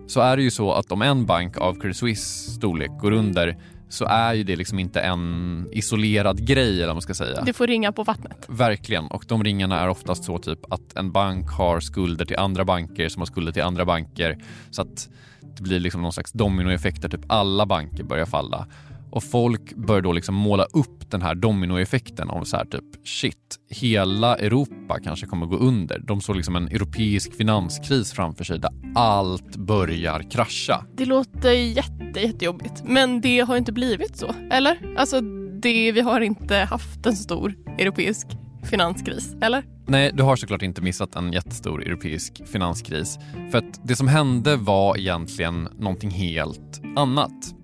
så 0.07 0.21
är 0.21 0.37
det 0.37 0.43
ju 0.43 0.51
så 0.51 0.73
att 0.73 0.93
om 0.93 1.03
en 1.03 1.27
bank 1.27 1.57
av 1.57 1.75
Credit 1.75 1.97
Suisse 1.97 2.51
storlek 2.51 2.91
går 3.01 3.13
under 3.13 3.57
så 3.89 4.05
är 4.05 4.35
ju 4.35 4.45
det 4.45 4.57
liksom 4.57 4.79
inte 4.79 5.01
en 5.01 5.67
isolerad 5.73 6.47
grej 6.47 6.83
eller 6.83 6.93
man 6.93 7.03
ska 7.03 7.15
säga. 7.15 7.43
Det 7.43 7.53
får 7.53 7.67
ringa 7.67 7.93
på 7.93 8.05
vattnet. 8.05 8.47
Verkligen. 8.49 9.07
Och 9.07 9.25
de 9.29 9.45
ringarna 9.45 9.81
är 9.81 9.89
oftast 9.89 10.25
så 10.25 10.39
typ 10.39 10.73
att 10.73 10.97
en 10.97 11.13
bank 11.13 11.51
har 11.51 11.81
skulder 11.81 12.25
till 12.25 12.37
andra 12.37 12.65
banker 12.65 13.09
som 13.09 13.21
har 13.21 13.27
skulder 13.27 13.53
till 13.53 13.63
andra 13.63 13.85
banker. 13.85 14.39
Så 14.71 14.83
att 14.83 15.09
det 15.57 15.63
blir 15.63 15.81
liksom 15.81 16.03
någon 16.03 16.13
slags 16.13 16.33
dominoeffekt 16.33 17.03
där 17.03 17.09
typ 17.09 17.25
alla 17.27 17.67
banker 17.67 18.05
börjar 18.05 18.27
falla. 18.27 18.67
Och 19.11 19.25
folk 19.25 19.75
börjar 19.77 20.03
då 20.03 20.13
liksom 20.13 20.35
måla 20.35 20.65
upp 20.65 21.11
den 21.11 21.23
här 21.23 21.35
dominoeffekten 21.35 22.31
om 22.31 22.45
så 22.45 22.57
här 22.57 22.65
typ 22.65 22.85
shit, 23.05 23.59
hela 23.71 24.37
Europa 24.37 24.99
kanske 25.05 25.27
kommer 25.27 25.47
gå 25.47 25.57
under. 25.57 25.99
De 25.99 26.21
såg 26.21 26.37
liksom 26.37 26.57
en 26.57 26.69
europeisk 26.69 27.35
finanskris 27.35 28.13
framför 28.13 28.45
sig 28.45 28.59
där 28.59 28.71
allt 28.95 29.57
börjar 29.57 30.31
krascha. 30.31 30.85
Det 30.97 31.05
låter 31.05 31.53
jätte, 31.53 32.21
jättejobbigt, 32.21 32.83
men 32.85 33.21
det 33.21 33.41
har 33.41 33.57
inte 33.57 33.73
blivit 33.73 34.17
så, 34.17 34.35
eller? 34.51 34.95
Alltså, 34.97 35.21
det, 35.61 35.93
vi 35.93 36.01
har 36.01 36.21
inte 36.21 36.57
haft 36.57 37.07
en 37.07 37.17
stor 37.17 37.55
europeisk 37.79 38.27
finanskris, 38.65 39.35
eller? 39.43 39.65
Nej, 39.87 40.11
du 40.15 40.23
har 40.23 40.37
såklart 40.37 40.63
inte 40.63 40.83
missat 40.83 41.15
en 41.15 41.33
jättestor 41.33 41.83
europeisk 41.83 42.43
finanskris. 42.47 43.19
För 43.51 43.59
att 43.59 43.81
det 43.89 43.97
som 43.97 44.09
hände 44.09 44.57
var 44.57 44.99
egentligen 44.99 45.69
någonting 45.79 46.11
helt 46.11 46.81
annat. 46.97 47.56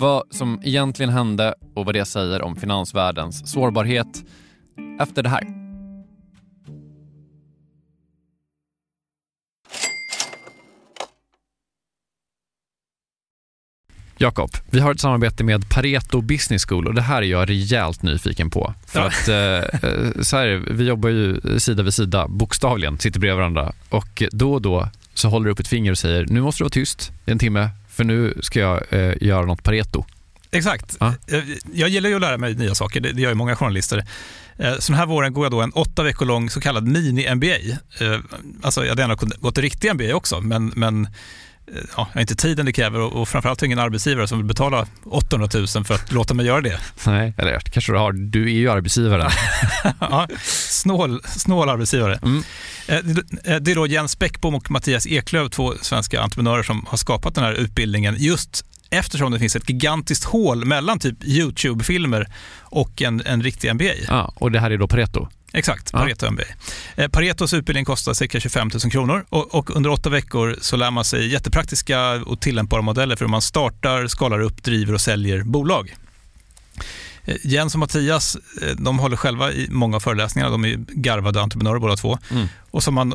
Vad 0.00 0.22
som 0.30 0.60
egentligen 0.64 1.12
hände 1.12 1.54
och 1.74 1.84
vad 1.84 1.94
det 1.94 2.04
säger 2.04 2.42
om 2.42 2.56
finansvärldens 2.56 3.52
sårbarhet 3.52 4.24
efter 5.00 5.22
det 5.22 5.28
här. 5.28 5.42
Jakob, 14.18 14.50
vi 14.70 14.80
har 14.80 14.92
ett 14.92 15.00
samarbete 15.00 15.44
med 15.44 15.70
Pareto 15.70 16.20
Business 16.20 16.66
School 16.66 16.86
och 16.86 16.94
det 16.94 17.02
här 17.02 17.22
är 17.22 17.26
jag 17.26 17.48
rejält 17.48 18.02
nyfiken 18.02 18.50
på. 18.50 18.74
För 18.86 19.00
att 19.00 19.28
eh, 19.28 20.22
så 20.22 20.36
här, 20.36 20.64
vi 20.70 20.84
jobbar 20.84 21.08
ju 21.08 21.40
sida 21.58 21.82
vid 21.82 21.94
sida, 21.94 22.28
bokstavligen, 22.28 22.98
sitter 22.98 23.20
bredvid 23.20 23.36
varandra 23.36 23.72
och 23.88 24.22
då 24.30 24.52
och 24.52 24.62
då 24.62 24.88
så 25.14 25.28
håller 25.28 25.44
du 25.44 25.52
upp 25.52 25.60
ett 25.60 25.68
finger 25.68 25.90
och 25.90 25.98
säger 25.98 26.26
nu 26.26 26.40
måste 26.40 26.60
du 26.60 26.64
vara 26.64 26.70
tyst 26.70 27.12
i 27.26 27.30
en 27.30 27.38
timme 27.38 27.68
för 28.00 28.04
nu 28.04 28.34
ska 28.42 28.60
jag 28.60 28.82
eh, 28.90 29.14
göra 29.20 29.46
något 29.46 29.62
Pareto. 29.62 30.04
Exakt. 30.50 30.96
Ja. 31.00 31.14
Jag 31.72 31.88
gillar 31.88 32.10
ju 32.10 32.14
att 32.14 32.20
lära 32.20 32.38
mig 32.38 32.54
nya 32.54 32.74
saker, 32.74 33.00
det, 33.00 33.12
det 33.12 33.22
gör 33.22 33.28
ju 33.28 33.34
många 33.34 33.56
journalister. 33.56 34.04
Eh, 34.56 34.74
så 34.78 34.92
den 34.92 34.98
här 34.98 35.06
våren 35.06 35.32
går 35.32 35.44
jag 35.44 35.52
då 35.52 35.60
en 35.60 35.72
åtta 35.72 36.02
veckor 36.02 36.26
lång 36.26 36.50
så 36.50 36.60
kallad 36.60 36.88
mini-MBA. 36.88 37.70
Eh, 38.00 38.20
alltså 38.62 38.82
jag 38.82 38.88
hade 38.88 39.02
gärna 39.02 39.14
gått 39.14 39.58
en 39.58 39.62
riktig 39.62 39.94
MBA 39.94 40.14
också, 40.14 40.40
men, 40.40 40.72
men 40.76 41.08
ja, 41.74 41.80
jag 41.96 42.14
har 42.14 42.20
inte 42.20 42.36
tiden 42.36 42.66
det 42.66 42.72
kräver 42.72 43.00
och, 43.00 43.12
och 43.12 43.28
framförallt 43.28 43.62
ingen 43.62 43.78
arbetsgivare 43.78 44.26
som 44.28 44.38
vill 44.38 44.46
betala 44.46 44.86
800 45.04 45.48
000 45.54 45.66
för 45.84 45.94
att 45.94 46.12
låta 46.12 46.34
mig 46.34 46.46
göra 46.46 46.60
det. 46.60 46.80
Nej, 47.06 47.34
eller 47.38 47.58
kanske 47.58 47.92
du 47.92 47.98
har. 47.98 48.12
Du 48.12 48.44
är 48.44 48.58
ju 48.58 48.70
arbetsgivare. 48.70 49.30
ja, 50.00 50.28
snål, 50.44 51.22
snål 51.24 51.68
arbetsgivare. 51.68 52.18
Mm. 52.22 52.42
Det 53.44 53.70
är 53.70 53.74
då 53.74 53.86
Jens 53.86 54.18
Bäckbom 54.18 54.54
och 54.54 54.70
Mattias 54.70 55.06
Eklöf, 55.06 55.50
två 55.50 55.74
svenska 55.80 56.20
entreprenörer 56.20 56.62
som 56.62 56.86
har 56.88 56.98
skapat 56.98 57.34
den 57.34 57.44
här 57.44 57.52
utbildningen 57.52 58.16
just 58.18 58.64
eftersom 58.90 59.32
det 59.32 59.38
finns 59.38 59.56
ett 59.56 59.68
gigantiskt 59.68 60.24
hål 60.24 60.64
mellan 60.64 60.98
typ 60.98 61.24
YouTube-filmer 61.24 62.26
och 62.60 63.02
en, 63.02 63.22
en 63.26 63.42
riktig 63.42 63.74
MBA. 63.74 63.94
Ja, 64.08 64.32
och 64.36 64.50
det 64.50 64.60
här 64.60 64.70
är 64.70 64.78
då 64.78 64.88
Pareto? 64.88 65.28
Exakt, 65.52 65.92
Pareto 65.92 66.26
ja. 66.26 66.30
MBA. 66.30 66.42
Eh, 66.96 67.08
Paretos 67.08 67.54
utbildning 67.54 67.84
kostar 67.84 68.14
cirka 68.14 68.40
25 68.40 68.70
000 68.84 68.92
kronor 68.92 69.24
och, 69.28 69.54
och, 69.54 69.76
under 69.76 69.90
åtta 69.90 70.10
veckor 70.10 70.56
så 70.60 70.76
lär 70.76 70.90
man 70.90 71.04
sig 71.04 71.32
jättepraktiska 71.32 72.12
och 72.12 72.40
tillämpbara 72.40 72.82
modeller 72.82 73.16
för 73.16 73.24
hur 73.24 73.30
man 73.30 73.42
startar, 73.42 74.06
skalar 74.06 74.40
upp, 74.40 74.62
driver 74.62 74.94
och 74.94 75.00
säljer 75.00 75.42
bolag. 75.42 75.94
Eh, 77.24 77.36
Jens 77.44 77.74
och 77.74 77.80
Mattias 77.80 78.36
eh, 78.62 78.76
de 78.76 78.98
håller 78.98 79.16
själva 79.16 79.52
i 79.52 79.68
många 79.70 80.00
föreläsningar. 80.00 80.50
De 80.50 80.64
är 80.64 80.76
garvade 80.88 81.40
entreprenörer 81.40 81.78
båda 81.78 81.96
två. 81.96 82.18
Mm. 82.30 82.46
Och 82.70 82.82
som 82.82 82.94
man 82.94 83.14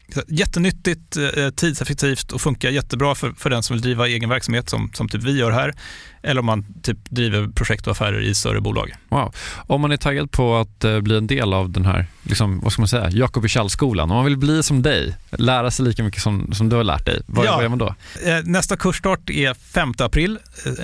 Jättenyttigt, 0.27 1.17
eh, 1.17 1.49
tidseffektivt 1.49 2.31
och 2.31 2.41
funkar 2.41 2.69
jättebra 2.69 3.15
för, 3.15 3.31
för 3.31 3.49
den 3.49 3.63
som 3.63 3.73
vill 3.73 3.81
driva 3.81 4.07
egen 4.07 4.29
verksamhet 4.29 4.69
som, 4.69 4.91
som 4.93 5.09
typ 5.09 5.23
vi 5.23 5.37
gör 5.37 5.51
här. 5.51 5.73
Eller 6.23 6.39
om 6.39 6.45
man 6.45 6.65
typ 6.83 6.97
driver 7.09 7.47
projekt 7.47 7.87
och 7.87 7.91
affärer 7.91 8.21
i 8.21 8.35
större 8.35 8.61
bolag. 8.61 8.91
Wow. 9.09 9.35
Om 9.67 9.81
man 9.81 9.91
är 9.91 9.97
taggad 9.97 10.31
på 10.31 10.55
att 10.55 10.83
eh, 10.83 10.99
bli 10.99 11.17
en 11.17 11.27
del 11.27 11.53
av 11.53 11.69
den 11.69 11.85
här, 11.85 12.05
liksom, 12.23 12.59
vad 12.59 12.73
ska 12.73 12.81
man 12.81 12.87
säga, 12.87 13.09
Jakob 13.09 13.45
skolan 13.69 14.11
om 14.11 14.17
man 14.17 14.25
vill 14.25 14.37
bli 14.37 14.63
som 14.63 14.81
dig, 14.81 15.17
lära 15.29 15.71
sig 15.71 15.85
lika 15.85 16.03
mycket 16.03 16.21
som, 16.21 16.53
som 16.53 16.69
du 16.69 16.75
har 16.75 16.83
lärt 16.83 17.05
dig, 17.05 17.21
vad, 17.25 17.45
ja. 17.45 17.53
vad 17.53 17.63
gör 17.63 17.69
man 17.69 17.77
då? 17.77 17.95
Eh, 18.25 18.43
nästa 18.43 18.77
kursstart 18.77 19.29
är 19.29 19.53
5 19.53 19.93
april, 19.97 20.39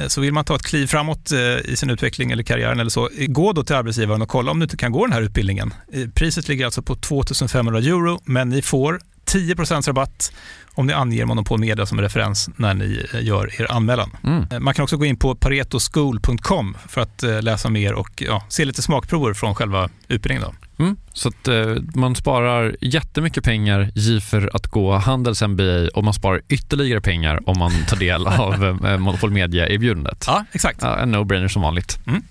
så 0.08 0.22
vill 0.22 0.34
man 0.34 0.46
ta 0.46 0.56
ett 0.56 0.64
kliv 0.64 0.88
framåt 0.88 1.32
i 1.66 1.76
sin 1.76 1.90
utveckling 1.90 2.32
eller 2.32 2.44
karriären 2.44 2.80
eller 2.80 2.90
så, 2.90 3.10
gå 3.28 3.54
då 3.54 3.64
till 3.64 3.76
arbetsgivaren 3.76 4.22
och 4.22 4.30
kolla 4.30 4.52
om 4.52 4.60
du 4.60 4.64
inte 4.64 4.78
kan 4.78 4.92
gå 4.92 5.06
den 5.06 5.14
här 5.14 5.22
utbildningen. 5.22 5.74
Priset 6.14 6.48
ligger 6.48 6.66
alltså 6.66 6.82
på 6.82 6.96
2500 6.96 7.80
euro, 7.80 8.22
men 8.26 8.50
ni 8.50 8.62
får 8.62 9.00
10% 9.34 9.88
rabatt 9.88 10.32
om 10.78 10.88
ni 10.88 10.94
anger 10.94 11.26
Monopol 11.26 11.60
Media 11.60 11.86
som 11.86 12.02
referens 12.02 12.50
när 12.56 12.74
ni 12.74 13.06
eh, 13.14 13.26
gör 13.26 13.62
er 13.62 13.72
anmälan. 13.72 14.18
Mm. 14.24 14.46
Eh, 14.52 14.60
man 14.60 14.74
kan 14.74 14.84
också 14.84 14.98
gå 14.98 15.06
in 15.06 15.18
på 15.18 15.36
paretoschool.com 15.36 16.78
för 16.88 17.02
att 17.02 17.24
eh, 17.24 17.42
läsa 17.42 17.70
mer 17.70 17.94
och 17.94 18.24
ja, 18.28 18.44
se 18.50 18.66
lite 18.66 18.82
smakprover 18.82 19.34
från 19.34 19.56
själva 19.56 19.90
utbildningen. 20.08 20.44
Då. 20.44 20.84
Mm. 20.84 20.98
Så 21.14 21.30
att 21.30 21.48
eh, 21.48 21.76
man 21.96 22.16
sparar 22.16 22.76
jättemycket 22.82 23.44
pengar 23.44 24.20
för 24.20 24.56
att 24.56 24.68
gå 24.68 24.98
Handels 24.98 25.42
MBA 25.42 25.88
och 25.94 26.04
man 26.04 26.14
sparar 26.14 26.42
ytterligare 26.48 27.02
pengar 27.02 27.50
om 27.50 27.60
man 27.60 27.72
tar 27.88 27.98
del 27.98 28.28
av 28.28 28.66
eh, 28.86 28.98
Monopol 28.98 29.32
Media-erbjudandet. 29.32 30.24
Ja, 30.28 30.46
exakt. 30.52 30.80
Ja, 30.82 30.98
en 30.98 31.16
no-brainer 31.16 31.48
som 31.48 31.62
vanligt. 31.62 32.00
Mm. 32.08 32.24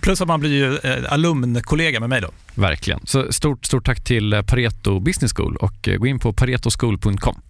Plus 0.00 0.20
att 0.20 0.28
man 0.28 0.40
blir 0.40 0.50
ju 0.50 0.76
eh, 0.76 1.12
alumnkollega 1.12 2.00
med 2.00 2.08
mig 2.08 2.20
då. 2.20 2.30
Verkligen. 2.54 3.00
Så 3.06 3.32
stort, 3.32 3.66
stort 3.66 3.86
tack 3.86 4.04
till 4.04 4.32
eh, 4.32 4.42
Pareto 4.42 5.00
Business 5.00 5.32
School 5.32 5.56
och 5.56 5.88
eh, 5.88 5.96
gå 5.96 6.06
in 6.06 6.18
på 6.18 6.32
paretoschool.com. 6.32 7.40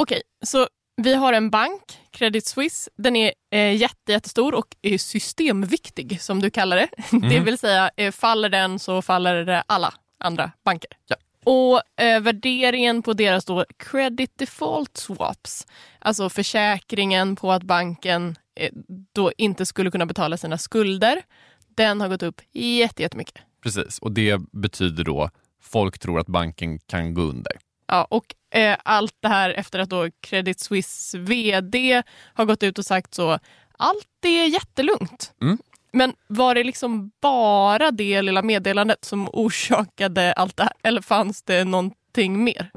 Okej, 0.00 0.22
så 0.46 0.68
vi 1.02 1.14
har 1.14 1.32
en 1.32 1.50
bank, 1.50 1.82
Credit 2.10 2.46
Suisse. 2.46 2.90
Den 2.96 3.16
är 3.16 3.32
eh, 3.52 3.76
jätte, 3.76 4.12
jättestor 4.12 4.54
och 4.54 4.76
är 4.82 4.98
systemviktig 4.98 6.20
som 6.20 6.40
du 6.40 6.50
kallar 6.50 6.76
det. 6.76 6.88
Mm. 7.12 7.28
Det 7.28 7.40
vill 7.40 7.58
säga, 7.58 7.90
eh, 7.96 8.12
faller 8.12 8.48
den 8.48 8.78
så 8.78 9.02
faller 9.02 9.44
det 9.44 9.62
alla 9.66 9.94
andra 10.18 10.52
banker. 10.64 10.90
Ja. 11.06 11.16
Och 11.44 12.02
eh, 12.02 12.20
värderingen 12.20 13.02
på 13.02 13.12
deras 13.12 13.44
då 13.44 13.64
credit 13.76 14.38
default 14.38 14.96
swaps, 14.96 15.66
alltså 15.98 16.28
försäkringen 16.28 17.36
på 17.36 17.52
att 17.52 17.62
banken 17.62 18.36
eh, 18.56 18.70
då 19.12 19.32
inte 19.36 19.66
skulle 19.66 19.90
kunna 19.90 20.06
betala 20.06 20.36
sina 20.36 20.58
skulder, 20.58 21.22
den 21.68 22.00
har 22.00 22.08
gått 22.08 22.22
upp 22.22 22.40
jättemycket. 22.52 23.42
Precis, 23.62 23.98
och 23.98 24.12
det 24.12 24.40
betyder 24.52 25.04
då 25.04 25.30
folk 25.62 25.98
tror 25.98 26.20
att 26.20 26.26
banken 26.26 26.78
kan 26.78 27.14
gå 27.14 27.22
under. 27.22 27.52
Ja, 27.86 28.06
och 28.10 28.34
eh, 28.54 28.76
allt 28.84 29.14
det 29.20 29.28
här 29.28 29.50
efter 29.50 29.78
att 29.78 29.90
då 29.90 30.08
Credit 30.20 30.60
Suisse 30.60 31.18
VD 31.18 32.02
har 32.34 32.44
gått 32.44 32.62
ut 32.62 32.78
och 32.78 32.84
sagt 32.84 33.14
så, 33.14 33.38
allt 33.78 34.24
är 34.24 34.46
jättelugnt. 34.46 35.32
Mm. 35.42 35.58
Men 35.92 36.12
var 36.26 36.54
det 36.54 36.64
liksom 36.64 37.10
bara 37.22 37.90
det 37.90 38.22
lilla 38.22 38.42
meddelandet 38.42 39.04
som 39.04 39.28
orsakade 39.32 40.32
allt 40.32 40.56
det 40.56 40.62
här? 40.62 40.72
Eller 40.82 41.00
fanns 41.00 41.42
det 41.42 41.64
någonting 41.64 42.44
mer? 42.44 42.70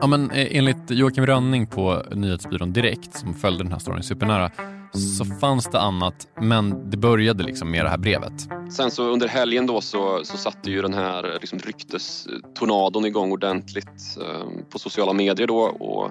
Ja, 0.00 0.06
men 0.06 0.30
eh, 0.30 0.56
enligt 0.56 0.90
Joakim 0.90 1.26
Rönning 1.26 1.66
på 1.66 2.02
nyhetsbyrån 2.10 2.72
Direkt, 2.72 3.14
som 3.14 3.34
följde 3.34 3.64
den 3.64 3.72
här 3.72 3.78
storyn 3.78 4.02
supernära, 4.02 4.50
så 4.92 5.24
fanns 5.24 5.70
det 5.70 5.80
annat, 5.80 6.28
men 6.40 6.90
det 6.90 6.96
började 6.96 7.42
liksom 7.44 7.70
med 7.70 7.84
det 7.84 7.88
här 7.88 7.98
brevet. 7.98 8.32
Sen 8.70 8.90
så 8.90 9.02
under 9.02 9.28
helgen 9.28 9.66
då 9.66 9.80
så, 9.80 10.24
så 10.24 10.36
satte 10.36 10.70
ju 10.70 10.82
den 10.82 10.94
här 10.94 11.38
liksom 11.40 11.58
ryktestornadon 11.58 13.04
igång 13.04 13.32
ordentligt 13.32 14.18
eh, 14.20 14.48
på 14.70 14.78
sociala 14.78 15.12
medier 15.12 15.46
då 15.46 15.60
och 15.60 16.10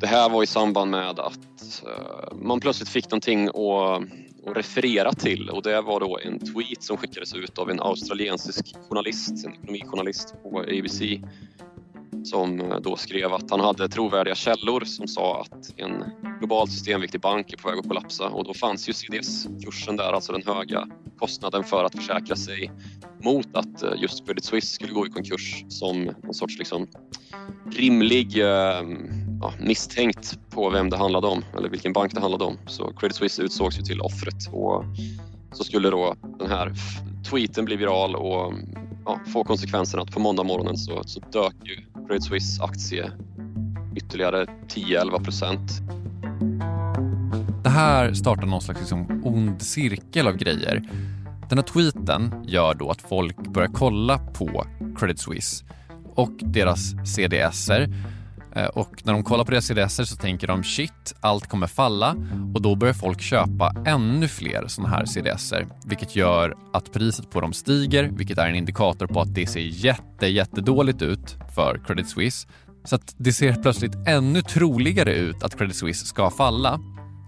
det 0.00 0.06
här 0.06 0.28
var 0.28 0.42
i 0.42 0.46
samband 0.46 0.90
med 0.90 1.20
att 1.20 1.84
eh, 1.86 2.36
man 2.42 2.60
plötsligt 2.60 2.88
fick 2.88 3.10
någonting 3.10 3.48
att 3.48 4.02
och 4.42 4.56
referera 4.56 5.12
till. 5.12 5.50
Och 5.50 5.62
det 5.62 5.80
var 5.80 6.00
då 6.00 6.18
en 6.24 6.38
tweet 6.38 6.82
som 6.82 6.96
skickades 6.96 7.34
ut 7.34 7.58
av 7.58 7.70
en 7.70 7.80
australiensisk 7.80 8.76
journalist, 8.88 9.46
en 9.46 9.52
ekonomijournalist 9.52 10.34
på 10.42 10.58
ABC 10.60 11.02
som 12.24 12.60
eh, 12.60 12.80
då 12.80 12.96
skrev 12.96 13.32
att 13.32 13.50
han 13.50 13.60
hade 13.60 13.88
trovärdiga 13.88 14.34
källor 14.34 14.84
som 14.84 15.08
sa 15.08 15.40
att 15.40 15.74
en 15.76 16.04
globalt 16.38 16.72
systemviktig 16.72 17.20
bank 17.20 17.52
är 17.52 17.56
på 17.56 17.68
väg 17.68 17.78
att 17.78 17.88
kollapsa. 17.88 18.28
Och 18.28 18.44
då 18.44 18.54
fanns 18.54 18.88
ju 18.88 18.92
CDS-kursen 18.92 19.96
där, 19.96 20.12
alltså 20.12 20.32
den 20.32 20.42
höga 20.46 20.88
kostnaden 21.18 21.64
för 21.64 21.84
att 21.84 21.94
försäkra 21.94 22.36
sig 22.36 22.70
mot 23.22 23.56
att 23.56 23.82
eh, 23.82 23.92
just 23.96 24.26
Credit 24.26 24.44
Suisse 24.44 24.74
skulle 24.74 24.92
gå 24.92 25.06
i 25.06 25.10
konkurs 25.10 25.64
som 25.68 26.04
någon 26.04 26.34
sorts 26.34 26.58
liksom 26.58 26.86
rimlig 27.70 28.40
eh, 28.40 28.82
ja, 29.40 29.52
misstänkt 29.58 30.38
på 30.50 30.70
vem 30.70 30.90
det 30.90 30.96
handlade 30.96 31.26
om 31.26 31.44
eller 31.58 31.68
vilken 31.68 31.92
bank 31.92 32.14
det 32.14 32.20
handlade 32.20 32.44
om. 32.44 32.58
Så 32.66 32.92
Credit 32.92 33.16
Suisse 33.16 33.42
utsågs 33.42 33.78
ju 33.78 33.82
till 33.82 34.00
offret 34.00 34.48
och 34.52 34.84
så 35.52 35.64
skulle 35.64 35.90
då 35.90 36.14
den 36.38 36.50
här 36.50 36.72
tweeten 37.30 37.64
bli 37.64 37.76
viral 37.76 38.16
och 38.16 38.54
ja, 39.04 39.20
få 39.32 39.44
konsekvensen 39.44 40.00
att 40.00 40.10
på 40.10 40.20
måndag 40.20 40.42
morgonen 40.42 40.76
så, 40.76 41.02
så 41.04 41.20
dök 41.20 41.54
ju 41.62 42.06
Credit 42.06 42.24
Suisse 42.24 42.62
aktie 42.62 43.12
ytterligare 43.96 44.46
10-11 44.68 45.24
procent. 45.24 45.70
Det 47.62 47.68
här 47.68 48.12
startar 48.12 48.46
någon 48.46 48.60
slags 48.62 48.80
liksom 48.80 49.22
ond 49.24 49.62
cirkel 49.62 50.26
av 50.26 50.36
grejer. 50.36 50.82
Den 51.48 51.58
här 51.58 51.62
tweeten 51.62 52.44
gör 52.46 52.74
då 52.74 52.90
att 52.90 53.02
folk 53.02 53.36
börjar 53.36 53.70
kolla 53.72 54.18
på 54.18 54.64
Credit 54.98 55.20
Suisse 55.20 55.64
och 56.14 56.32
deras 56.40 56.80
CDSer 57.14 57.88
Eh, 58.58 58.66
och 58.66 59.02
när 59.04 59.12
de 59.12 59.24
kollar 59.24 59.44
på 59.44 59.50
deras 59.50 59.66
CDS 59.66 60.08
så 60.10 60.16
tänker 60.16 60.46
de 60.46 60.64
shit, 60.64 61.14
allt 61.20 61.48
kommer 61.48 61.66
falla 61.66 62.16
och 62.54 62.62
då 62.62 62.74
börjar 62.74 62.94
folk 62.94 63.20
köpa 63.20 63.74
ännu 63.86 64.28
fler 64.28 64.64
sådana 64.66 64.96
här 64.96 65.04
CDS, 65.04 65.52
vilket 65.86 66.16
gör 66.16 66.56
att 66.72 66.92
priset 66.92 67.30
på 67.30 67.40
dem 67.40 67.52
stiger, 67.52 68.04
vilket 68.04 68.38
är 68.38 68.48
en 68.48 68.54
indikator 68.54 69.06
på 69.06 69.20
att 69.20 69.34
det 69.34 69.46
ser 69.46 69.60
jätte, 69.60 70.26
jättedåligt 70.26 71.02
ut 71.02 71.36
för 71.54 71.80
Credit 71.86 72.08
Suisse. 72.08 72.48
Så 72.84 72.94
att 72.94 73.14
det 73.18 73.32
ser 73.32 73.54
plötsligt 73.54 73.94
ännu 74.06 74.42
troligare 74.42 75.14
ut 75.14 75.42
att 75.42 75.58
Credit 75.58 75.76
Suisse 75.76 76.06
ska 76.06 76.30
falla. 76.30 76.80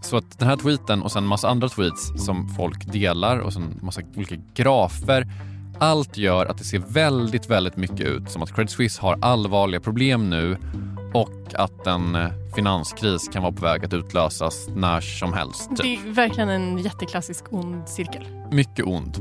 Så 0.02 0.16
att 0.16 0.38
den 0.38 0.48
här 0.48 0.56
tweeten 0.56 1.02
och 1.02 1.12
sen 1.12 1.26
massa 1.26 1.48
andra 1.48 1.68
tweets 1.68 2.12
som 2.16 2.48
folk 2.48 2.92
delar 2.92 3.38
och 3.38 3.52
sen 3.52 3.78
massa 3.82 4.00
olika 4.16 4.36
grafer 4.54 5.26
allt 5.80 6.16
gör 6.16 6.46
att 6.46 6.58
det 6.58 6.64
ser 6.64 6.78
väldigt, 6.78 7.50
väldigt 7.50 7.76
mycket 7.76 8.00
ut 8.00 8.30
som 8.30 8.42
att 8.42 8.54
Credit 8.54 8.70
Suisse 8.70 9.02
har 9.02 9.18
allvarliga 9.22 9.80
problem 9.80 10.30
nu 10.30 10.56
och 11.14 11.54
att 11.54 11.86
en 11.86 12.14
eh, 12.14 12.30
finanskris 12.54 13.28
kan 13.28 13.42
vara 13.42 13.52
på 13.52 13.62
väg 13.62 13.84
att 13.84 13.92
utlösas 13.92 14.68
när 14.68 15.00
som 15.00 15.32
helst. 15.32 15.68
Typ. 15.68 15.78
Det 15.82 15.94
är 15.94 16.12
verkligen 16.12 16.48
en 16.48 16.78
jätteklassisk 16.78 17.44
ond 17.52 17.88
cirkel. 17.88 18.26
Mycket 18.52 18.86
ond. 18.86 19.16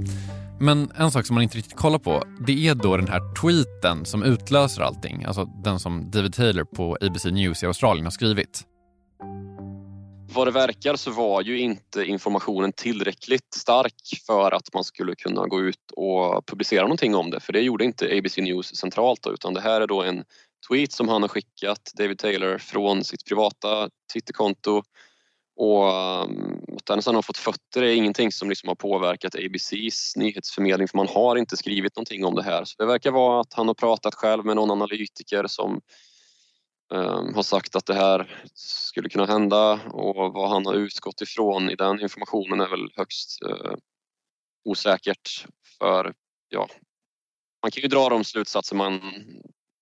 Men 0.60 0.92
en 0.98 1.12
sak 1.12 1.26
som 1.26 1.34
man 1.34 1.44
inte 1.44 1.58
riktigt 1.58 1.76
kollar 1.76 2.00
på, 2.00 2.24
det 2.48 2.68
är 2.68 2.76
då 2.76 2.98
den 2.98 3.08
här 3.08 3.22
tweeten 3.42 4.06
som 4.06 4.24
utlöser 4.24 4.82
allting. 4.82 5.24
Alltså 5.24 5.46
den 5.46 5.80
som 5.80 6.12
David 6.12 6.34
Taylor 6.34 6.64
på 6.64 6.98
ABC 7.02 7.26
News 7.26 7.64
i 7.64 7.66
Australien 7.66 8.06
har 8.06 8.12
skrivit. 8.12 8.64
Vad 10.34 10.48
det 10.48 10.52
verkar 10.52 10.96
så 10.96 11.12
var 11.12 11.42
ju 11.42 11.60
inte 11.60 12.06
informationen 12.06 12.74
tillräckligt 12.74 13.54
stark 13.54 13.94
för 14.28 14.52
att 14.52 14.74
man 14.74 14.84
skulle 14.84 15.16
kunna 15.16 15.48
gå 15.48 15.62
ut 15.62 15.92
och 15.96 16.46
publicera 16.46 16.82
någonting 16.82 17.16
om 17.16 17.30
det. 17.30 17.40
För 17.40 17.54
det 17.54 17.62
gjorde 17.62 17.86
inte 17.86 18.18
ABC 18.18 18.38
News 18.38 18.76
centralt 18.76 19.20
då, 19.24 19.34
utan 19.34 19.54
det 19.54 19.62
här 19.62 19.82
är 19.82 19.88
då 19.88 20.04
en 20.04 20.24
tweet 20.68 20.92
som 20.92 21.10
han 21.10 21.22
har 21.22 21.30
skickat, 21.30 21.92
David 21.98 22.20
Taylor, 22.20 22.58
från 22.58 23.04
sitt 23.04 23.26
privata 23.26 23.90
Twitterkonto. 24.14 24.84
Och 25.56 25.84
um, 26.24 26.62
att 26.90 27.06
han 27.06 27.16
har 27.16 27.22
fått 27.22 27.38
fötter 27.38 27.82
är 27.82 27.94
ingenting 27.94 28.32
som 28.32 28.50
liksom 28.50 28.68
har 28.68 28.76
påverkat 28.76 29.36
ABCs 29.36 30.16
nyhetsförmedling 30.16 30.88
för 30.88 30.98
man 30.98 31.08
har 31.08 31.36
inte 31.36 31.58
skrivit 31.58 31.96
någonting 31.96 32.26
om 32.26 32.36
det 32.36 32.44
här. 32.44 32.66
Så 32.66 32.76
det 32.78 32.86
verkar 32.86 33.12
vara 33.12 33.42
att 33.42 33.54
han 33.54 33.68
har 33.68 33.74
pratat 33.74 34.16
själv 34.16 34.46
med 34.46 34.56
någon 34.56 34.72
analytiker 34.72 35.48
som 35.48 35.82
um, 36.94 37.34
har 37.36 37.44
sagt 37.44 37.76
att 37.76 37.86
det 37.86 37.94
här 37.94 38.46
skulle 38.54 39.10
kunna 39.10 39.26
hända 39.26 39.80
och 39.92 40.34
vad 40.34 40.50
han 40.50 40.66
har 40.66 40.74
utgått 40.74 41.22
ifrån 41.22 41.70
i 41.70 41.76
den 41.76 42.02
informationen 42.02 42.62
är 42.62 42.68
väl 42.68 42.90
högst 42.96 43.40
uh, 43.46 43.76
osäkert. 44.66 45.46
För 45.78 46.14
ja, 46.50 46.68
man 47.62 47.72
kan 47.72 47.82
ju 47.82 47.88
dra 47.88 48.10
de 48.10 48.24
slutsatser 48.24 48.76
man 48.76 49.02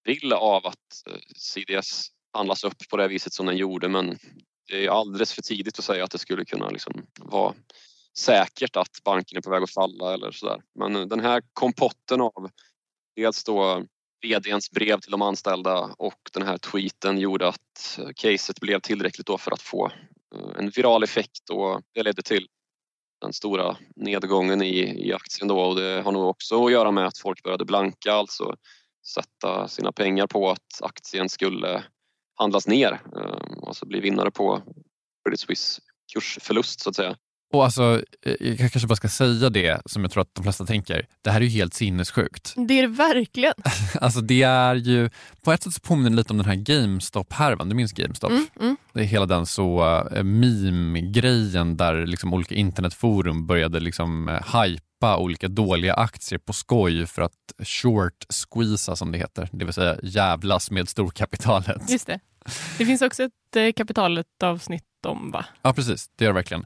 vill 0.08 0.34
av 0.34 0.68
att 0.68 1.08
eh, 1.08 1.20
CDS 1.36 2.08
handlas 2.34 2.64
upp 2.64 2.90
på 2.90 2.98
det 2.98 3.08
viset 3.08 3.34
som 3.34 3.46
den 3.46 3.58
gjorde 3.58 3.90
men 3.90 4.18
det 4.68 4.86
är 4.86 4.90
alldeles 4.90 5.34
för 5.34 5.42
tidigt 5.42 5.80
att 5.80 5.86
säga 5.86 6.04
att 6.04 6.12
det 6.12 6.18
skulle 6.18 6.46
kunna 6.46 6.70
liksom 6.70 7.06
vara 7.20 7.54
säkert 8.18 8.76
att 8.76 9.04
banken 9.04 9.38
är 9.38 9.42
på 9.42 9.50
väg 9.50 9.64
att 9.64 9.74
falla 9.74 10.14
eller 10.14 10.32
sådär. 10.32 10.62
Men 10.76 10.96
eh, 10.96 11.06
den 11.06 11.20
här 11.20 11.42
kompotten 11.54 12.22
av 12.22 12.50
dels 13.16 13.44
då 13.44 13.86
VDns 14.22 14.72
brev 14.72 15.00
till 15.00 15.12
de 15.12 15.22
anställda 15.22 15.96
och 15.98 16.30
den 16.34 16.48
här 16.48 16.58
tweeten 16.58 17.18
gjorde 17.18 17.48
att 17.48 18.00
eh, 18.00 18.10
caset 18.16 18.60
blev 18.60 18.80
tillräckligt 18.80 19.28
då 19.28 19.38
för 19.38 19.52
att 19.52 19.62
få 19.62 19.92
en 20.56 20.70
viral 20.70 21.04
effekt 21.04 21.50
och 21.50 21.82
det 21.94 22.04
ledde 22.04 22.22
till 22.22 22.48
den 23.22 23.34
stora 23.34 23.78
nedgången 23.96 24.62
i, 24.62 25.08
i 25.08 25.14
aktien 25.14 25.48
då 25.48 25.60
och 25.60 25.76
det 25.76 26.02
har 26.02 26.12
nog 26.12 26.30
också 26.30 26.66
att 26.66 26.72
göra 26.72 26.92
med 26.92 27.08
att 27.08 27.18
folk 27.18 27.44
började 27.44 27.66
blanka, 27.66 28.14
alltså 28.14 28.56
sätta 29.08 29.68
sina 29.68 29.92
pengar 29.92 30.28
på 30.28 30.50
att 30.50 30.82
aktien 30.82 31.30
skulle 31.30 31.84
handlas 32.36 32.68
ner 32.68 32.92
eh, 32.92 33.68
alltså 33.68 33.86
bli 33.86 34.00
vinnare 34.00 34.32
på 34.32 34.62
Credit 35.24 35.40
Suisse 35.40 35.82
kursförlust 36.14 36.80
så 36.80 36.90
att 36.90 36.96
säga. 36.96 37.18
Och 37.54 37.64
alltså, 37.64 38.02
eh, 38.26 38.34
jag 38.40 38.72
kanske 38.72 38.88
bara 38.88 38.96
ska 38.96 39.10
säga 39.10 39.50
det 39.50 39.82
som 39.86 40.02
jag 40.02 40.12
tror 40.12 40.22
att 40.22 40.36
de 40.36 40.44
flesta 40.44 40.66
tänker. 40.66 41.08
Det 41.22 41.32
här 41.32 41.42
är 41.42 41.46
ju 41.46 41.50
helt 41.50 41.74
sinnessjukt. 41.74 42.54
Det 42.56 42.74
är 42.74 42.82
det 42.82 42.88
verkligen. 42.88 43.54
alltså 44.02 44.22
det 44.22 44.44
är 44.44 44.76
ju, 44.76 45.10
på 45.42 45.52
ett 45.52 45.64
sätt 45.64 45.74
så 45.74 45.80
påminner 45.80 46.10
det 46.10 46.16
lite 46.16 46.34
om 46.34 46.38
den 46.38 46.48
här 46.48 46.56
GameStop-härvan. 46.56 47.70
Du 47.70 47.76
minns 47.76 47.92
GameStop? 47.92 48.32
Mm, 48.32 48.48
mm. 48.60 48.78
Det 48.94 49.00
är 49.00 49.04
hela 49.04 49.26
den 49.26 49.46
så 49.46 50.00
uh, 50.16 50.24
meme-grejen 50.24 51.78
där 51.78 52.06
liksom 52.06 52.34
olika 52.34 52.56
internetforum 52.56 53.48
började 53.48 53.80
liksom 53.80 54.30
uh, 54.30 54.62
hypa 54.64 55.18
olika 55.18 55.48
dåliga 55.48 55.94
aktier 55.94 56.40
på 56.40 56.54
skoj 56.54 57.06
för 57.06 57.22
att 57.22 57.68
short 57.68 58.26
squeeza 58.30 58.96
som 58.96 59.12
det 59.12 59.18
heter, 59.18 59.50
det 59.52 59.66
vill 59.66 59.74
säga 59.74 59.98
jävlas 60.04 60.72
med 60.72 60.90
storkapitalet. 60.90 61.90
Just 61.90 62.08
det. 62.08 62.20
Det 62.78 62.86
finns 62.86 63.02
också 63.02 63.24
ett 63.24 63.76
kapitalet 63.76 64.44
avsnitt 64.44 64.84
om 65.08 65.32
va? 65.32 65.46
Ja 65.62 65.74
precis, 65.74 66.10
det 66.16 66.26
gör 66.26 66.32
det 66.32 66.36
verkligen 66.36 66.66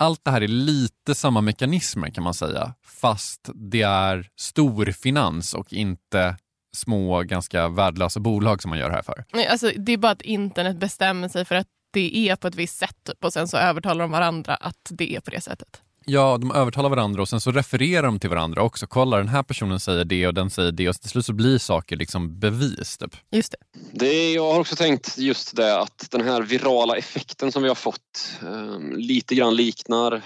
allt 0.00 0.24
det 0.24 0.30
här 0.30 0.40
är 0.40 0.48
lite 0.48 1.14
samma 1.14 1.40
mekanismer 1.40 2.10
kan 2.10 2.24
man 2.24 2.34
säga, 2.34 2.74
fast 2.86 3.50
det 3.54 3.82
är 3.82 4.28
storfinans 4.40 5.54
och 5.54 5.72
inte 5.72 6.36
små, 6.76 7.22
ganska 7.22 7.68
värdelösa 7.68 8.20
bolag 8.20 8.62
som 8.62 8.68
man 8.68 8.78
gör 8.78 8.88
det 8.88 8.94
här 8.94 9.02
för. 9.02 9.24
Alltså, 9.50 9.72
det 9.76 9.92
är 9.92 9.96
bara 9.96 10.12
att 10.12 10.22
internet 10.22 10.76
bestämmer 10.76 11.28
sig 11.28 11.44
för 11.44 11.54
att 11.54 11.66
det 11.92 12.28
är 12.28 12.36
på 12.36 12.48
ett 12.48 12.54
visst 12.54 12.78
sätt 12.78 12.96
typ, 13.04 13.24
och 13.24 13.32
sen 13.32 13.48
så 13.48 13.56
övertalar 13.56 14.04
de 14.04 14.10
varandra 14.10 14.54
att 14.54 14.90
det 14.90 15.16
är 15.16 15.20
på 15.20 15.30
det 15.30 15.40
sättet. 15.40 15.82
Ja, 16.06 16.38
de 16.38 16.52
övertalar 16.52 16.88
varandra 16.88 17.22
och 17.22 17.28
sen 17.28 17.40
så 17.40 17.50
refererar 17.50 18.02
de 18.02 18.18
till 18.18 18.30
varandra 18.30 18.62
också. 18.62 18.86
Kolla, 18.86 19.16
den 19.16 19.28
här 19.28 19.42
personen 19.42 19.80
säger 19.80 20.04
det 20.04 20.26
och 20.26 20.34
den 20.34 20.50
säger 20.50 20.72
det 20.72 20.88
och 20.88 21.00
till 21.00 21.10
slut 21.10 21.26
så 21.26 21.32
blir 21.32 21.58
saker 21.58 21.96
liksom 21.96 22.38
bevis. 22.38 22.98
Typ. 22.98 23.16
Just 23.30 23.52
det. 23.52 23.78
det. 23.92 24.32
Jag 24.32 24.52
har 24.52 24.60
också 24.60 24.76
tänkt 24.76 25.18
just 25.18 25.56
det 25.56 25.80
att 25.80 26.10
den 26.10 26.20
här 26.20 26.42
virala 26.42 26.96
effekten 26.96 27.52
som 27.52 27.62
vi 27.62 27.68
har 27.68 27.74
fått 27.74 28.38
eh, 28.42 28.80
lite 28.96 29.34
grann 29.34 29.56
liknar 29.56 30.22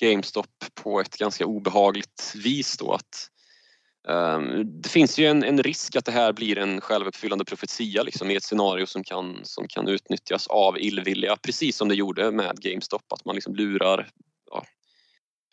GameStop 0.00 0.46
på 0.82 1.00
ett 1.00 1.16
ganska 1.16 1.46
obehagligt 1.46 2.32
vis 2.34 2.76
då 2.76 2.92
att 2.92 3.30
eh, 4.08 4.40
det 4.64 4.88
finns 4.88 5.18
ju 5.18 5.26
en, 5.26 5.44
en, 5.44 5.62
risk 5.62 5.96
att 5.96 6.04
det 6.04 6.12
här 6.12 6.32
blir 6.32 6.58
en 6.58 6.80
självuppfyllande 6.80 7.44
profetia 7.44 8.02
liksom, 8.02 8.30
i 8.30 8.36
ett 8.36 8.44
scenario 8.44 8.86
som 8.86 9.04
kan, 9.04 9.40
som 9.42 9.68
kan 9.68 9.88
utnyttjas 9.88 10.46
av 10.46 10.78
illvilliga, 10.78 11.36
precis 11.36 11.76
som 11.76 11.88
det 11.88 11.94
gjorde 11.94 12.30
med 12.30 12.60
GameStop, 12.60 13.12
att 13.12 13.24
man 13.24 13.34
liksom 13.34 13.54
lurar 13.54 14.10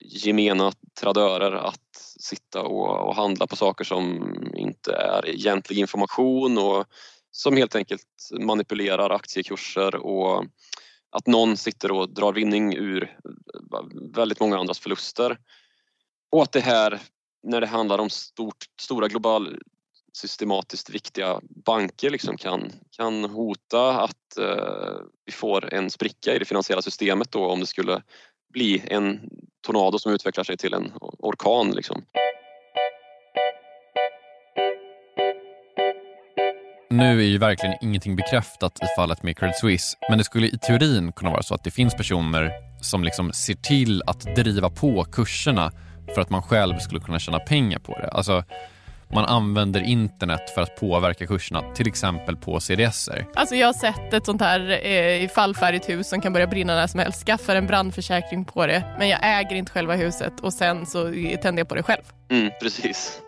gemena 0.07 0.71
tradörer 0.99 1.51
att 1.51 1.97
sitta 2.19 2.61
och, 2.61 3.07
och, 3.07 3.15
handla 3.15 3.47
på 3.47 3.55
saker 3.55 3.85
som 3.85 4.33
inte 4.55 4.93
är 4.93 5.29
egentlig 5.29 5.79
information 5.79 6.57
och 6.57 6.85
som 7.31 7.57
helt 7.57 7.75
enkelt 7.75 8.07
manipulerar 8.39 9.09
aktiekurser 9.09 9.95
och 9.95 10.45
att 11.11 11.27
någon 11.27 11.57
sitter 11.57 11.91
och 11.91 12.13
drar 12.13 12.33
vinning 12.33 12.75
ur 12.75 13.17
väldigt 14.15 14.39
många 14.39 14.57
andras 14.57 14.79
förluster. 14.79 15.37
Och 16.31 16.43
att 16.43 16.51
det 16.51 16.59
här, 16.59 16.99
när 17.43 17.61
det 17.61 17.67
handlar 17.67 17.97
om 17.97 18.09
stort, 18.09 18.65
stora 18.81 19.07
globala 19.07 19.49
systematiskt 20.13 20.89
viktiga 20.89 21.39
banker 21.65 22.09
liksom 22.09 22.37
kan, 22.37 22.71
kan 22.91 23.23
hota 23.23 24.01
att 24.01 24.37
eh, 24.37 24.97
vi 25.25 25.31
får 25.31 25.73
en 25.73 25.89
spricka 25.89 26.35
i 26.35 26.39
det 26.39 26.45
finansiella 26.45 26.81
systemet 26.81 27.31
då 27.31 27.45
om 27.45 27.59
det 27.59 27.65
skulle 27.65 28.01
bli 28.55 28.83
en 28.87 29.19
tornado 29.65 29.99
som 29.99 30.13
utvecklar 30.13 30.43
sig 30.43 30.57
till 30.57 30.73
en 30.73 30.91
orkan. 31.19 31.71
Liksom. 31.71 32.05
Nu 36.89 37.19
är 37.19 37.25
ju 37.25 37.37
verkligen 37.37 37.75
ingenting 37.81 38.15
bekräftat 38.15 38.79
i 38.83 38.85
fallet 38.97 39.23
med 39.23 39.37
Credit 39.37 39.57
Suisse, 39.57 39.97
men 40.09 40.17
det 40.17 40.23
skulle 40.23 40.47
i 40.47 40.57
teorin 40.57 41.11
kunna 41.11 41.31
vara 41.31 41.43
så 41.43 41.55
att 41.55 41.63
det 41.63 41.71
finns 41.71 41.95
personer 41.95 42.51
som 42.81 43.03
liksom 43.03 43.33
ser 43.33 43.53
till 43.53 44.01
att 44.05 44.35
driva 44.35 44.69
på 44.69 45.03
kurserna 45.03 45.71
för 46.13 46.21
att 46.21 46.29
man 46.29 46.41
själv 46.41 46.77
skulle 46.79 47.01
kunna 47.01 47.19
tjäna 47.19 47.39
pengar 47.39 47.79
på 47.79 47.91
det. 47.91 48.07
Alltså, 48.07 48.43
man 49.13 49.25
använder 49.25 49.81
internet 49.81 50.49
för 50.55 50.61
att 50.61 50.75
påverka 50.75 51.27
kurserna, 51.27 51.61
till 51.61 51.87
exempel 51.87 52.35
på 52.35 52.59
CDSer. 52.59 53.25
Alltså 53.35 53.55
jag 53.55 53.67
har 53.67 53.73
sett 53.73 54.13
ett 54.13 54.25
sånt 54.25 54.41
här 54.41 54.87
eh, 54.87 55.29
fallfärdigt 55.29 55.89
hus 55.89 56.09
som 56.09 56.21
kan 56.21 56.33
börja 56.33 56.47
brinna 56.47 56.75
när 56.75 56.87
som 56.87 56.99
helst. 56.99 57.25
Skaffar 57.25 57.55
en 57.55 57.67
brandförsäkring 57.67 58.45
på 58.45 58.67
det, 58.67 58.83
men 58.99 59.09
jag 59.09 59.19
äger 59.23 59.55
inte 59.55 59.71
själva 59.71 59.95
huset 59.95 60.39
och 60.41 60.53
sen 60.53 60.85
så 60.85 61.03
tänder 61.41 61.57
jag 61.57 61.67
på 61.67 61.75
det 61.75 61.83
själv. 61.83 62.03
Mm, 62.29 62.51
precis. 62.61 63.21